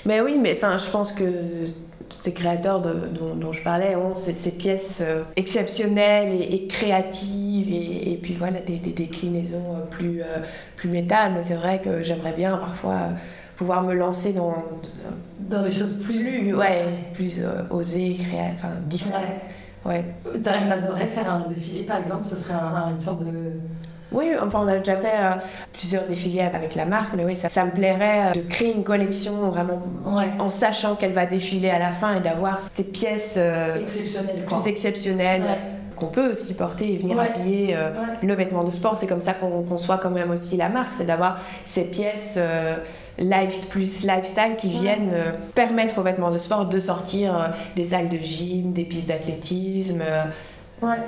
Mais 0.05 0.21
oui, 0.21 0.39
mais 0.41 0.55
enfin, 0.57 0.79
je 0.79 0.91
pense 0.91 1.13
que 1.13 1.25
ces 2.11 2.33
créateurs 2.33 2.81
de, 2.81 2.95
dont, 3.35 3.53
je 3.53 3.63
parlais 3.63 3.95
ont 3.95 4.15
ces, 4.15 4.33
ces 4.33 4.53
pièces 4.53 5.03
exceptionnelles 5.37 6.41
et, 6.41 6.67
créatives 6.67 7.71
et, 7.71 8.13
et, 8.13 8.17
puis 8.17 8.33
voilà 8.33 8.61
des, 8.61 8.77
des 8.77 8.93
déclinaisons 8.93 9.77
plus, 9.91 10.23
plus 10.77 10.89
métal. 10.89 11.33
Mais 11.35 11.43
c'est 11.47 11.57
vrai 11.57 11.81
que 11.83 12.03
j'aimerais 12.03 12.33
bien 12.33 12.57
parfois 12.57 13.11
pouvoir 13.57 13.83
me 13.83 13.93
lancer 13.93 14.33
dans, 14.33 14.65
dans 15.39 15.63
des 15.63 15.71
choses 15.71 16.03
plus, 16.03 16.55
ouais, 16.55 16.85
plus 17.13 17.43
osées, 17.71 18.15
créatives, 18.15 18.55
enfin 18.57 18.75
différentes. 18.87 19.25
Ouais. 19.85 20.05
T'adorerais 20.43 21.07
faire 21.07 21.33
un 21.33 21.49
défilé 21.49 21.85
par 21.85 21.99
exemple, 21.99 22.25
ce 22.25 22.37
serait 22.37 22.55
une 22.55 22.99
sorte 22.99 23.25
de 23.25 23.53
oui, 24.11 24.33
enfin, 24.41 24.61
on 24.65 24.69
a 24.69 24.79
déjà 24.79 24.97
fait 24.97 25.17
euh, 25.19 25.33
plusieurs 25.73 26.07
défilés 26.07 26.41
avec 26.41 26.75
la 26.75 26.87
marque, 26.87 27.15
mais 27.15 27.25
oui, 27.25 27.37
ça, 27.37 27.51
ça 27.51 27.65
me 27.65 27.71
plairait 27.71 28.29
euh, 28.29 28.33
de 28.33 28.41
créer 28.41 28.75
une 28.75 28.85
collection 28.85 29.51
vraiment 29.51 29.83
en 30.39 30.51
sachant 30.51 30.95
qu'elle 30.95 31.13
va 31.13 31.27
défiler 31.27 31.69
à 31.69 31.79
la 31.79 31.91
fin 31.91 32.17
et 32.17 32.21
d'avoir 32.21 32.61
ces 32.73 32.85
pièces 32.85 33.35
euh, 33.37 33.77
plus 34.47 34.67
exceptionnelles. 34.67 35.43
qu'on 35.95 36.07
peut 36.07 36.31
aussi 36.31 36.55
porter 36.55 36.95
et 36.95 36.99
venir 36.99 37.19
habiller 37.19 37.77
le 38.23 38.35
vêtement 38.35 38.63
de 38.63 38.71
sport. 38.71 38.97
C'est 38.97 39.09
comme 39.09 39.21
ça 39.21 39.35
qu'on 39.35 39.63
conçoit 39.63 39.99
quand 39.99 40.11
même 40.11 40.31
aussi 40.31 40.57
la 40.57 40.69
marque, 40.69 40.93
c'est 40.97 41.05
d'avoir 41.05 41.41
ces 41.67 41.85
pièces 41.85 42.39
life 43.19 43.69
plus 43.69 44.05
lifestyle 44.05 44.55
qui 44.57 44.71
viennent 44.71 45.13
permettre 45.57 45.99
aux 45.99 46.03
vêtements 46.03 46.31
de 46.31 46.39
sport 46.39 46.67
de 46.67 46.79
sortir 46.79 47.53
des 47.75 47.87
salles 47.87 48.09
de 48.09 48.19
gym, 48.19 48.73
des 48.73 48.85
pistes 48.85 49.09
d'athlétisme. 49.09 50.05
Ouais. 50.81 50.99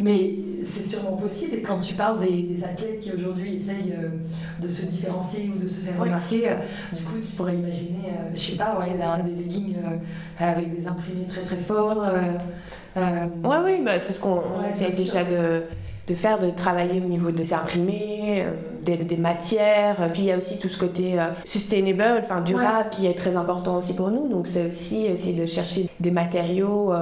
Mais 0.00 0.34
c'est 0.64 0.84
sûrement 0.84 1.16
possible. 1.16 1.56
Et 1.56 1.62
quand 1.62 1.78
tu 1.78 1.94
parles 1.94 2.20
des, 2.20 2.62
athlètes 2.62 3.00
qui 3.00 3.12
aujourd'hui 3.12 3.54
essayent 3.54 3.94
euh, 3.96 4.08
de 4.60 4.68
se 4.68 4.86
différencier 4.86 5.50
ou 5.54 5.60
de 5.60 5.66
se 5.66 5.80
faire 5.80 5.98
remarquer, 6.00 6.48
euh, 6.48 6.54
du 6.94 7.02
coup, 7.02 7.16
tu 7.20 7.32
pourrais 7.32 7.54
imaginer, 7.54 8.08
euh, 8.08 8.30
je 8.34 8.40
sais 8.40 8.56
pas, 8.56 8.78
ouais, 8.78 8.94
des 9.24 9.42
leggings 9.42 9.76
avec 10.38 10.74
des 10.74 10.86
imprimés 10.86 11.26
très 11.26 11.42
très 11.42 11.56
forts. 11.56 12.04
oui, 12.96 13.56
oui, 13.64 13.80
bah, 13.84 13.98
c'est 14.00 14.12
ce 14.12 14.20
qu'on 14.20 14.42
essaie 14.70 15.02
déjà 15.02 15.24
de, 15.24 15.62
de, 16.06 16.14
faire, 16.14 16.38
de 16.38 16.50
travailler 16.50 17.00
au 17.00 17.08
niveau 17.08 17.30
des 17.30 17.52
imprimés, 17.52 18.44
des, 18.84 18.96
des, 18.96 19.16
matières. 19.16 20.10
Puis 20.12 20.22
il 20.22 20.26
y 20.26 20.32
a 20.32 20.38
aussi 20.38 20.58
tout 20.58 20.68
ce 20.68 20.78
côté 20.78 21.16
sustainable, 21.44 22.22
enfin 22.24 22.40
durable, 22.40 22.90
qui 22.90 23.06
est 23.06 23.14
très 23.14 23.36
important 23.36 23.78
aussi 23.78 23.94
pour 23.94 24.10
nous. 24.10 24.28
Donc 24.28 24.46
c'est 24.46 24.70
aussi 24.70 25.06
essayer 25.06 25.40
de 25.40 25.46
chercher 25.46 25.88
des 26.00 26.10
matériaux 26.10 26.92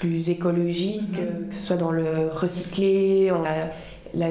plus 0.00 0.30
écologique, 0.30 1.12
mhm. 1.12 1.50
que 1.50 1.54
ce 1.54 1.62
soit 1.62 1.76
dans 1.76 1.92
le 1.92 2.30
recyclé, 2.34 3.30
on 3.30 3.44
a 3.44 4.26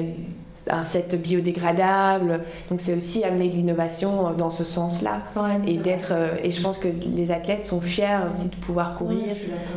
un 0.68 0.84
set 0.84 1.20
biodégradable. 1.20 2.40
Donc 2.70 2.80
c'est 2.80 2.94
aussi 2.94 3.24
amener 3.24 3.48
de 3.48 3.54
l'innovation 3.54 4.32
dans 4.32 4.50
ce 4.50 4.64
sens-là. 4.64 5.22
et 5.66 5.78
d'être 5.78 6.12
euh, 6.12 6.36
et 6.42 6.50
je 6.50 6.60
pense 6.60 6.78
que 6.78 6.88
les 6.88 7.30
athlètes 7.30 7.64
sont 7.64 7.80
fiers 7.80 8.18
aussi 8.30 8.48
de 8.48 8.56
pouvoir 8.56 8.96
courir 8.96 9.36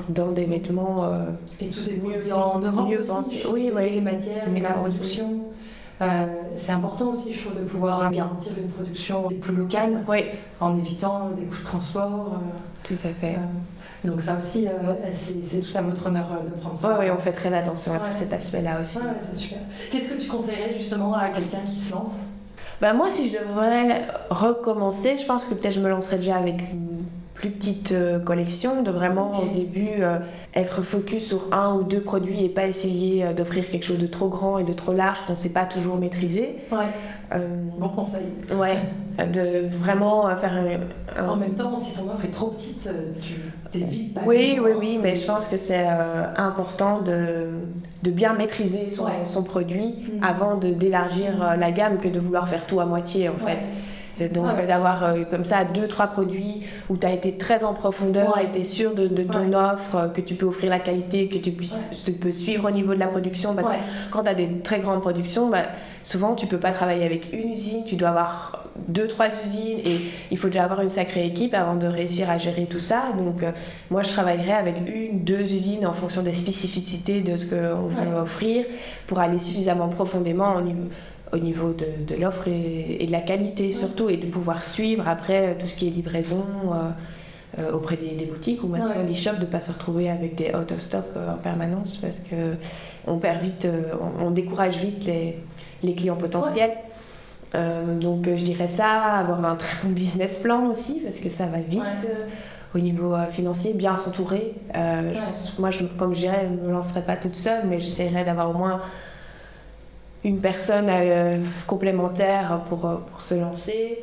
dans 0.10 0.32
des 0.32 0.46
vêtements 0.46 1.06
euh, 1.06 1.26
et 1.62 1.68
tout 1.68 1.90
est 1.90 2.02
mieux 2.02 2.34
en 2.34 2.60
Europe 2.60 2.90
mieux 2.90 3.00
aussi, 3.00 3.42
oui, 3.50 3.72
oui, 3.76 3.90
les 3.92 4.02
matières, 4.02 4.48
la 4.62 4.72
production. 4.72 5.42
Euh, 6.02 6.26
c'est 6.56 6.72
important 6.72 7.12
aussi, 7.12 7.32
je 7.32 7.40
trouve, 7.40 7.60
de 7.60 7.66
pouvoir 7.66 8.12
garantir 8.12 8.52
une 8.58 8.68
production 8.68 9.30
plus 9.30 9.56
locale 9.56 10.04
en 10.60 10.78
évitant 10.78 11.30
des 11.30 11.44
coûts 11.44 11.60
de 11.60 11.64
transport. 11.64 12.40
tout 12.84 12.96
à 12.96 13.10
fait. 13.10 13.38
Donc 14.04 14.22
ça 14.22 14.38
aussi, 14.38 14.68
euh, 14.68 14.72
c'est 15.12 15.62
tout 15.62 15.78
à 15.78 15.82
votre 15.82 16.08
honneur 16.08 16.26
euh, 16.32 16.46
de 16.46 16.54
prendre 16.54 16.76
ça. 16.76 16.98
Oui, 17.00 17.06
on 17.10 17.22
fait 17.22 17.32
très 17.32 17.54
attention 17.54 17.94
à 17.94 18.12
cet 18.12 18.34
aspect-là 18.34 18.82
aussi. 18.82 18.98
Ouais, 18.98 19.04
c'est 19.22 19.38
super. 19.38 19.60
Qu'est-ce 19.92 20.10
que 20.10 20.22
tu 20.22 20.28
conseillerais 20.28 20.74
justement 20.78 21.14
à 21.16 21.30
quelqu'un 21.30 21.62
qui 21.66 21.80
se 21.80 21.94
lance? 21.94 22.24
Bah 22.82 22.94
moi, 22.94 23.10
si 23.12 23.30
je 23.30 23.38
devrais 23.38 24.08
recommencer, 24.30 25.18
je 25.18 25.26
pense 25.26 25.46
que 25.46 25.54
peut-être 25.54 25.76
je 25.76 25.80
me 25.80 25.90
lancerais 25.90 26.18
déjà 26.18 26.36
avec 26.36 26.60
une 26.60 26.93
plus 27.44 27.52
petite 27.52 27.92
euh, 27.92 28.20
collection, 28.20 28.84
de 28.84 28.92
vraiment 28.92 29.40
au 29.40 29.54
début 29.54 30.02
être 30.54 30.82
focus 30.82 31.28
sur 31.28 31.48
un 31.52 31.76
ou 31.76 31.84
deux 31.84 32.02
produits 32.02 32.44
et 32.44 32.50
pas 32.50 32.68
essayer 32.68 33.26
d'offrir 33.34 33.70
quelque 33.70 33.86
chose 33.86 34.00
de 34.00 34.08
trop 34.08 34.30
grand 34.30 34.58
et 34.58 34.64
de 34.64 34.74
trop 34.74 34.94
large 34.94 35.20
qu'on 35.26 35.34
ne 35.34 35.38
sait 35.38 35.54
pas 35.54 35.66
toujours 35.66 35.98
maîtriser. 35.98 36.56
Ouais. 36.72 37.40
bon 37.78 37.90
conseil. 37.90 38.26
Ouais, 38.56 38.78
de 39.18 39.68
vraiment 39.68 40.28
faire 40.36 40.54
un... 40.54 41.28
En 41.28 41.36
même 41.36 41.54
temps, 41.56 41.80
si 41.82 41.94
ton 41.94 42.10
offre 42.12 42.26
est 42.26 42.32
trop 42.32 42.48
petite, 42.48 42.90
tu 43.20 43.34
vite 43.82 44.18
Oui, 44.26 44.60
oui, 44.62 44.72
oui, 44.78 45.00
mais 45.02 45.16
je 45.16 45.26
pense 45.26 45.48
que 45.48 45.58
c'est 45.58 45.86
euh, 45.86 46.26
important 46.38 47.02
de, 47.02 47.48
de, 48.04 48.12
bien 48.12 48.34
maîtriser 48.34 48.90
son, 48.90 49.08
son 49.28 49.44
produit 49.44 49.88
mm. 49.88 50.24
avant 50.24 50.58
d'élargir 50.58 51.42
euh, 51.42 51.56
la 51.56 51.72
gamme 51.72 51.98
que 51.98 52.08
de 52.08 52.20
vouloir 52.20 52.48
faire 52.48 52.66
tout 52.66 52.80
à 52.80 52.86
moitié 52.86 53.30
en 53.30 53.46
fait. 53.46 53.58
Donc 54.30 54.66
d'avoir 54.66 55.04
euh, 55.04 55.24
comme 55.30 55.46
ça 55.46 55.64
deux, 55.64 55.88
trois 55.88 56.08
produits 56.08 56.64
où 56.90 56.98
tu 56.98 57.06
as 57.06 57.12
été 57.12 57.38
très 57.38 57.64
en 57.64 57.74
profondeur 57.74 58.38
et 58.40 58.52
tu 58.52 58.60
es 58.60 58.64
sûr 58.64 58.96
de, 58.96 59.08
de 59.08 59.24
ton 59.24 59.54
offre, 59.54 60.12
que 60.14 60.22
tu 60.22 60.36
peux 60.36 60.46
offrir 60.46 60.70
la 60.70 60.80
qualité, 60.80 61.28
que 61.28 61.38
tu, 61.38 61.52
puisses, 61.52 62.02
tu 62.06 62.14
peux 62.14 62.32
suivre 62.32 62.68
au 62.68 62.72
niveau 62.72 62.94
de 62.94 63.00
la 63.00 63.08
production. 63.08 63.56
Parce 63.56 63.68
que 63.70 63.82
quand 64.12 64.24
tu 64.24 64.30
as 64.30 64.36
des 64.36 64.50
très 64.64 64.80
grandes 64.80 65.02
productions, 65.02 65.50
bah, 65.50 65.64
souvent 66.04 66.36
tu 66.36 66.48
peux 66.48 66.58
pas 66.58 66.72
travailler 66.72 67.06
avec 67.06 67.32
une 67.34 67.52
usine, 67.52 67.84
tu 67.86 67.96
dois 67.96 68.10
avoir 68.10 68.64
deux, 68.88 69.08
trois 69.08 69.28
usines 69.46 69.80
et 69.86 70.02
il 70.32 70.38
faut 70.38 70.48
déjà 70.48 70.64
avoir 70.64 70.82
une 70.82 70.90
sacrée 70.90 71.26
équipe 71.26 71.54
avant 71.54 71.76
de 71.76 71.88
réussir 71.88 72.30
à 72.30 72.38
gérer 72.38 72.66
tout 72.66 72.80
ça. 72.80 73.04
Donc, 73.18 73.44
euh, 73.44 73.52
moi, 73.92 74.04
je 74.04 74.10
travaillerai 74.10 74.54
avec 74.54 74.76
une, 74.88 75.24
deux 75.24 75.42
usines 75.42 75.86
en 75.86 75.94
fonction 75.94 76.24
des 76.24 76.34
spécificités 76.34 77.22
de 77.22 77.38
ce 77.38 77.46
qu'on 77.46 77.88
veut 77.88 78.18
offrir 78.22 78.66
pour 79.08 79.20
aller 79.20 79.40
suffisamment 79.40 79.90
profondément 79.90 80.56
au 80.56 80.62
niveau, 80.62 80.90
au 81.34 81.38
niveau 81.38 81.74
de, 81.74 81.86
de 82.08 82.20
l'offre 82.20 82.48
et, 82.48 83.06
de 83.06 83.12
la 83.12 83.22
qualité 83.22 83.74
surtout 83.74 84.10
et 84.10 84.18
de 84.18 84.28
pouvoir 84.28 84.64
suivre 84.64 85.08
après 85.08 85.48
euh, 85.48 85.54
tout 85.60 85.68
ce 85.68 85.76
qui 85.76 85.88
est 85.88 85.92
livraison. 85.92 86.46
Euh, 87.60 87.72
auprès 87.72 87.98
des, 87.98 88.26
boutiques 88.26 88.64
ou 88.64 88.68
même 88.68 88.88
sur 88.92 89.04
les 89.04 89.14
shops 89.14 89.36
de 89.36 89.42
ne 89.42 89.46
pas 89.46 89.62
se 89.62 89.72
retrouver 89.72 90.10
avec 90.10 90.34
des 90.34 90.56
out 90.56 90.72
of 90.72 90.80
stock 90.80 91.06
en 91.16 91.38
permanence 91.38 91.98
parce 91.98 92.18
que 92.20 92.56
on 93.06 93.20
perd 93.20 93.44
vite, 93.44 93.68
on, 94.20 94.32
décourage 94.32 94.78
vite 94.78 95.06
les, 95.06 95.38
les 95.84 95.94
clients 95.94 96.16
potentiels. 96.16 96.72
Euh, 97.56 98.00
donc 98.00 98.28
euh, 98.28 98.36
je 98.36 98.44
dirais 98.44 98.68
ça, 98.68 98.90
avoir 98.92 99.44
un 99.46 99.56
très 99.56 99.76
bon 99.84 99.94
business 99.94 100.40
plan 100.40 100.66
aussi, 100.68 101.02
parce 101.02 101.20
que 101.20 101.30
ça 101.30 101.46
va 101.46 101.60
vite 101.60 101.82
euh, 102.06 102.26
au 102.74 102.80
niveau 102.80 103.16
financier, 103.32 103.76
bien 103.76 103.96
s'entourer. 103.96 104.56
moi, 105.60 105.70
je, 105.70 105.84
comme 105.98 106.16
je 106.16 106.22
dirais, 106.22 106.48
je 106.50 106.62
ne 106.62 106.68
me 106.68 106.72
lancerai 106.72 107.02
pas 107.02 107.16
toute 107.16 107.36
seule, 107.36 107.68
mais 107.68 107.80
j'essaierai 107.80 108.24
d'avoir 108.24 108.50
au 108.50 108.54
moins 108.54 108.82
une 110.24 110.40
personne 110.40 110.90
complémentaire 111.68 112.62
pour, 112.70 112.80
pour 112.80 113.22
se 113.22 113.36
lancer 113.36 114.00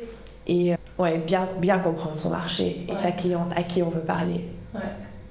et 0.47 0.73
ouais, 0.97 1.17
bien, 1.17 1.47
bien 1.59 1.79
comprendre 1.79 2.19
son 2.19 2.29
marché 2.29 2.85
et 2.89 2.95
sa 2.95 3.11
cliente 3.11 3.51
à 3.55 3.63
qui 3.63 3.81
on 3.83 3.89
veut 3.89 4.01
parler. 4.01 4.41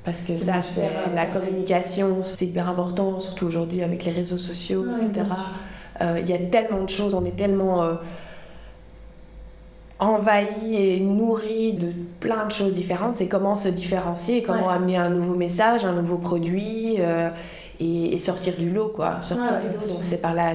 Parce 0.04 0.22
que 0.22 0.34
ça, 0.34 0.54
c'est 0.62 0.88
la 1.14 1.26
communication, 1.26 2.24
c'est 2.24 2.46
hyper 2.46 2.68
important, 2.68 3.20
surtout 3.20 3.46
aujourd'hui 3.46 3.82
avec 3.82 4.04
les 4.04 4.12
réseaux 4.12 4.38
sociaux, 4.38 4.84
etc. 4.96 5.26
Euh, 6.00 6.18
il 6.20 6.28
y 6.28 6.32
a 6.32 6.38
tellement 6.38 6.82
de 6.82 6.88
choses, 6.88 7.14
on 7.14 7.24
est 7.26 7.36
tellement 7.36 7.82
euh, 7.82 7.94
envahi 9.98 10.76
et 10.76 11.00
nourri 11.00 11.74
de 11.74 11.92
plein 12.18 12.46
de 12.46 12.52
choses 12.52 12.72
différentes. 12.72 13.16
C'est 13.16 13.28
comment 13.28 13.56
se 13.56 13.68
différencier, 13.68 14.42
comment 14.42 14.70
amener 14.70 14.96
un 14.96 15.10
nouveau 15.10 15.34
message, 15.34 15.84
un 15.84 15.92
nouveau 15.92 16.16
produit 16.16 16.96
euh, 17.80 18.08
et, 18.12 18.18
sortir 18.18 18.54
du 18.56 18.70
lot, 18.70 18.92
quoi. 18.94 19.20
Donc 19.30 20.00
c'est 20.02 20.20
par 20.20 20.34
la, 20.34 20.52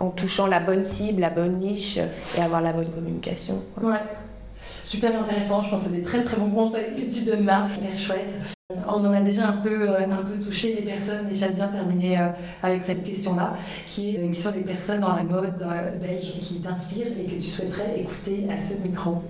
en 0.00 0.10
touchant 0.10 0.46
la 0.46 0.60
bonne 0.60 0.84
cible, 0.84 1.20
la 1.20 1.30
bonne 1.30 1.58
niche 1.58 1.98
et 2.36 2.40
avoir 2.40 2.60
la 2.60 2.72
bonne 2.72 2.90
communication. 2.90 3.62
Ouais. 3.80 4.00
Super 4.82 5.20
intéressant, 5.20 5.62
je 5.62 5.70
pense 5.70 5.84
que 5.84 5.90
c'est 5.90 5.96
des 5.96 6.02
très 6.02 6.22
très 6.22 6.36
bons 6.36 6.50
conseils 6.50 6.94
que 6.94 7.12
tu 7.12 7.24
donnes 7.24 7.46
là. 7.46 7.66
Super 7.72 7.96
chouette. 7.96 8.38
On 8.86 9.04
en 9.04 9.12
a 9.12 9.20
déjà 9.20 9.48
un 9.48 9.56
peu, 9.58 9.88
euh, 9.88 9.98
un 9.98 10.22
peu 10.22 10.38
touché 10.38 10.74
les 10.74 10.82
personnes 10.82 11.28
et 11.30 11.34
j'aime 11.34 11.52
bien 11.52 11.68
terminer 11.68 12.18
euh, 12.18 12.28
avec 12.62 12.82
cette 12.82 13.04
question-là, 13.04 13.54
qui, 13.86 14.16
est, 14.16 14.18
euh, 14.18 14.32
qui 14.32 14.40
sont 14.40 14.50
des 14.50 14.60
personnes 14.60 15.00
dans 15.00 15.14
la 15.14 15.22
mode 15.22 15.58
belge 16.00 16.32
qui 16.40 16.60
t'inspirent 16.60 17.08
et 17.18 17.24
que 17.24 17.34
tu 17.34 17.40
souhaiterais 17.40 18.00
écouter 18.00 18.46
à 18.50 18.56
ce 18.56 18.82
micro. 18.82 19.22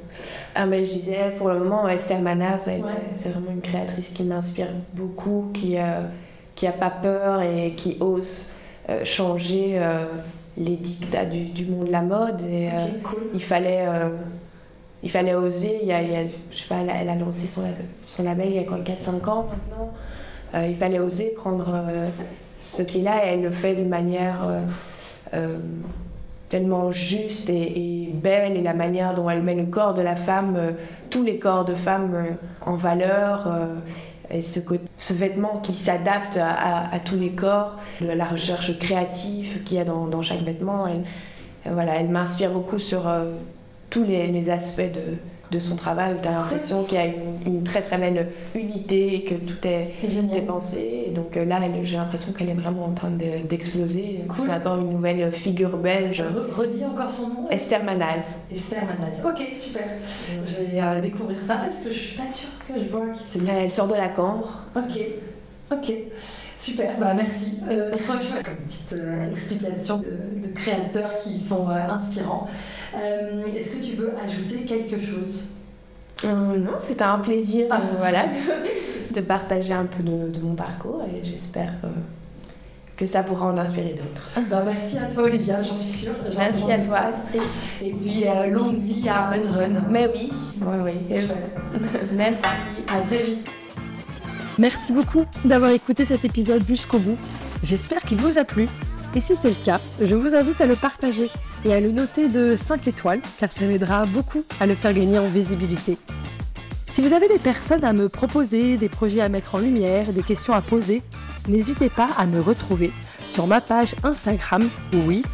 Ah 0.54 0.66
mais 0.66 0.84
je 0.84 0.92
disais 0.92 1.34
pour 1.38 1.48
le 1.48 1.58
moment 1.58 1.88
Esther 1.88 2.20
Mana, 2.20 2.58
c'est 2.58 2.78
vraiment 3.30 3.50
une 3.50 3.62
créatrice 3.62 4.10
qui 4.10 4.22
m'inspire 4.22 4.68
beaucoup, 4.94 5.50
qui 5.52 5.76
qui 6.54 6.66
a 6.66 6.72
pas 6.72 6.90
peur 6.90 7.42
et 7.42 7.72
qui 7.76 7.96
ose 8.00 8.48
changer 9.04 9.80
les 10.56 10.76
dictats 10.76 11.24
du, 11.24 11.64
monde 11.66 11.86
de 11.86 11.92
la 11.92 12.02
mode. 12.02 12.40
Et, 12.42 12.68
Il 13.34 13.42
fallait 13.42 13.86
il 15.02 15.10
fallait 15.10 15.34
oser. 15.34 15.80
Il 15.82 15.88
y 15.88 15.92
a, 15.92 16.00
je 16.50 16.56
sais 16.56 16.68
pas, 16.68 16.76
elle 16.80 17.08
a, 17.08 17.14
lancé 17.14 17.46
son, 17.46 17.62
son, 18.06 18.22
label 18.22 18.48
il 18.48 18.54
y 18.54 18.58
a 18.58 18.62
4-5 18.62 19.28
ans 19.28 19.46
maintenant. 19.50 19.92
Euh, 20.54 20.66
il 20.68 20.76
fallait 20.76 20.98
oser 20.98 21.30
prendre 21.36 21.74
euh, 21.74 22.08
ce 22.60 22.82
qu'il 22.82 23.08
a 23.08 23.26
et 23.26 23.30
elle 23.30 23.42
le 23.42 23.50
fait 23.50 23.74
d'une 23.74 23.88
manière 23.88 24.46
euh, 25.34 25.56
tellement 26.50 26.92
juste 26.92 27.48
et, 27.48 28.10
belle 28.12 28.56
et 28.56 28.62
la 28.62 28.74
manière 28.74 29.14
dont 29.14 29.28
elle 29.30 29.42
met 29.42 29.54
le 29.54 29.64
corps 29.64 29.94
de 29.94 30.02
la 30.02 30.16
femme, 30.16 30.58
tous 31.08 31.22
les 31.22 31.38
corps 31.38 31.64
de 31.64 31.74
femme 31.74 32.36
en 32.64 32.76
valeur. 32.76 33.48
Ce, 34.40 35.12
vêtement 35.12 35.60
qui 35.62 35.74
s'adapte 35.74 36.38
à, 36.38 36.98
tous 37.04 37.16
les 37.16 37.30
corps, 37.30 37.76
la 38.00 38.24
recherche 38.24 38.78
créative 38.78 39.62
qu'il 39.64 39.76
y 39.76 39.80
a 39.80 39.84
dans, 39.84 40.22
chaque 40.22 40.42
vêtement, 40.42 40.86
elle, 40.86 41.04
voilà, 41.70 41.96
elle 41.96 42.08
m'inspire 42.08 42.50
beaucoup 42.50 42.78
sur 42.78 43.02
tous 43.90 44.04
les, 44.04 44.50
aspects 44.50 44.80
de, 44.80 45.18
de, 45.52 45.60
son 45.60 45.76
travail, 45.76 46.16
tu 46.22 46.28
as 46.28 46.32
l'impression 46.32 46.84
qu'il 46.84 46.98
y 46.98 47.00
a 47.00 47.06
une, 47.46 47.62
très 47.62 47.82
très 47.82 47.98
belle 47.98 48.28
unité, 48.54 49.24
que 49.24 49.34
tout 49.34 49.66
est, 49.66 50.40
pensé. 50.46 51.04
Et 51.06 51.10
donc 51.10 51.36
euh, 51.36 51.44
là, 51.44 51.60
j'ai 51.82 51.96
l'impression 51.96 52.32
qu'elle 52.32 52.48
est 52.48 52.54
vraiment 52.54 52.86
en 52.86 52.92
train 52.92 53.10
d'exploser. 53.10 54.24
C'est 54.36 54.52
encore 54.52 54.78
une 54.78 54.90
nouvelle 54.90 55.30
figure 55.30 55.76
belge. 55.76 56.22
redis 56.56 56.84
encore 56.84 57.10
son 57.10 57.28
nom 57.28 57.50
Esther 57.50 57.84
Manaz. 57.84 58.40
Esther 58.50 58.82
Manaz. 58.84 59.24
Ok, 59.24 59.46
super. 59.52 59.84
Je 60.44 60.64
vais 60.64 60.80
euh, 60.80 61.00
découvrir 61.00 61.38
ça 61.40 61.56
parce 61.56 61.80
que 61.80 61.90
je 61.90 61.98
suis 61.98 62.16
pas 62.16 62.28
sûre 62.28 62.50
que 62.66 62.80
je 62.80 62.88
vois 62.88 63.06
qui 63.12 63.22
c'est. 63.22 63.40
Elle 63.46 63.70
sort 63.70 63.88
de 63.88 63.94
la 63.94 64.08
cambre. 64.08 64.62
Ok, 64.76 64.98
ok. 65.72 65.94
Super, 66.62 66.96
bah 66.96 67.12
merci. 67.12 67.58
Euh, 67.68 67.90
comme 67.90 68.54
petite 68.54 68.92
euh, 68.92 69.30
explication 69.32 69.98
de, 69.98 70.46
créateurs 70.54 71.18
qui 71.18 71.36
sont 71.36 71.68
euh, 71.68 71.88
inspirants. 71.88 72.46
Euh, 72.94 73.44
est-ce 73.46 73.70
que 73.70 73.84
tu 73.84 73.96
veux 73.96 74.12
ajouter 74.22 74.64
quelque 74.64 74.96
chose? 74.96 75.48
Non, 76.22 76.78
c'est 76.86 77.02
un 77.02 77.18
plaisir 77.18 77.66
ah. 77.68 77.80
voilà, 77.98 78.26
de, 79.12 79.20
partager 79.22 79.72
un 79.72 79.86
peu 79.86 80.04
de, 80.04 80.38
mon 80.40 80.54
parcours 80.54 81.02
et 81.02 81.24
j'espère 81.24 81.72
que 82.96 83.06
ça 83.06 83.24
pourra 83.24 83.46
en 83.46 83.58
inspirer 83.58 83.94
d'autres. 83.94 84.30
Bah, 84.48 84.62
merci 84.64 84.98
à 84.98 85.12
toi 85.12 85.24
Olivia, 85.24 85.60
j'en 85.62 85.74
suis 85.74 86.04
sûre. 86.04 86.14
Merci 86.38 86.70
à 86.70 86.78
toi. 86.78 87.00
Et 87.82 87.90
puis 87.90 88.24
longue 88.50 88.78
vie 88.78 89.08
à 89.08 89.30
Unrun. 89.30 89.82
Mais 89.90 90.08
oui, 90.14 90.30
oui, 90.60 90.76
oui. 91.10 91.18
Merci. 92.12 92.42
À 92.86 93.00
très 93.00 93.22
vite. 93.24 93.48
Merci 94.62 94.92
beaucoup 94.92 95.24
d'avoir 95.44 95.72
écouté 95.72 96.04
cet 96.04 96.24
épisode 96.24 96.62
jusqu'au 96.64 97.00
bout. 97.00 97.18
J'espère 97.64 98.00
qu'il 98.02 98.18
vous 98.18 98.38
a 98.38 98.44
plu. 98.44 98.68
Et 99.12 99.18
si 99.18 99.34
c'est 99.34 99.48
le 99.48 99.56
cas, 99.56 99.80
je 100.00 100.14
vous 100.14 100.36
invite 100.36 100.60
à 100.60 100.66
le 100.66 100.76
partager 100.76 101.30
et 101.64 101.74
à 101.74 101.80
le 101.80 101.90
noter 101.90 102.28
de 102.28 102.54
5 102.54 102.86
étoiles, 102.86 103.20
car 103.38 103.50
ça 103.50 103.64
m'aidera 103.64 104.06
beaucoup 104.06 104.44
à 104.60 104.68
le 104.68 104.76
faire 104.76 104.94
gagner 104.94 105.18
en 105.18 105.26
visibilité. 105.26 105.98
Si 106.92 107.02
vous 107.02 107.12
avez 107.12 107.26
des 107.26 107.40
personnes 107.40 107.82
à 107.82 107.92
me 107.92 108.08
proposer, 108.08 108.76
des 108.76 108.88
projets 108.88 109.20
à 109.20 109.28
mettre 109.28 109.56
en 109.56 109.58
lumière, 109.58 110.12
des 110.12 110.22
questions 110.22 110.54
à 110.54 110.60
poser, 110.60 111.02
n'hésitez 111.48 111.88
pas 111.88 112.10
à 112.16 112.24
me 112.26 112.38
retrouver 112.38 112.92
sur 113.26 113.48
ma 113.48 113.60
page 113.60 113.96
Instagram, 114.04 114.68
oui, 115.08 115.24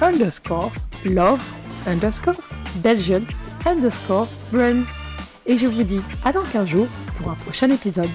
underscore, 0.00 0.72
love, 1.04 1.42
underscore, 1.86 2.40
Belgian, 2.76 3.20
underscore, 3.66 4.28
brands. 4.50 4.96
Et 5.44 5.58
je 5.58 5.66
vous 5.66 5.82
dis 5.82 6.00
à 6.24 6.32
dans 6.32 6.42
15 6.42 6.70
jours 6.70 6.88
pour 7.18 7.30
un 7.30 7.34
prochain 7.34 7.68
épisode. 7.68 8.08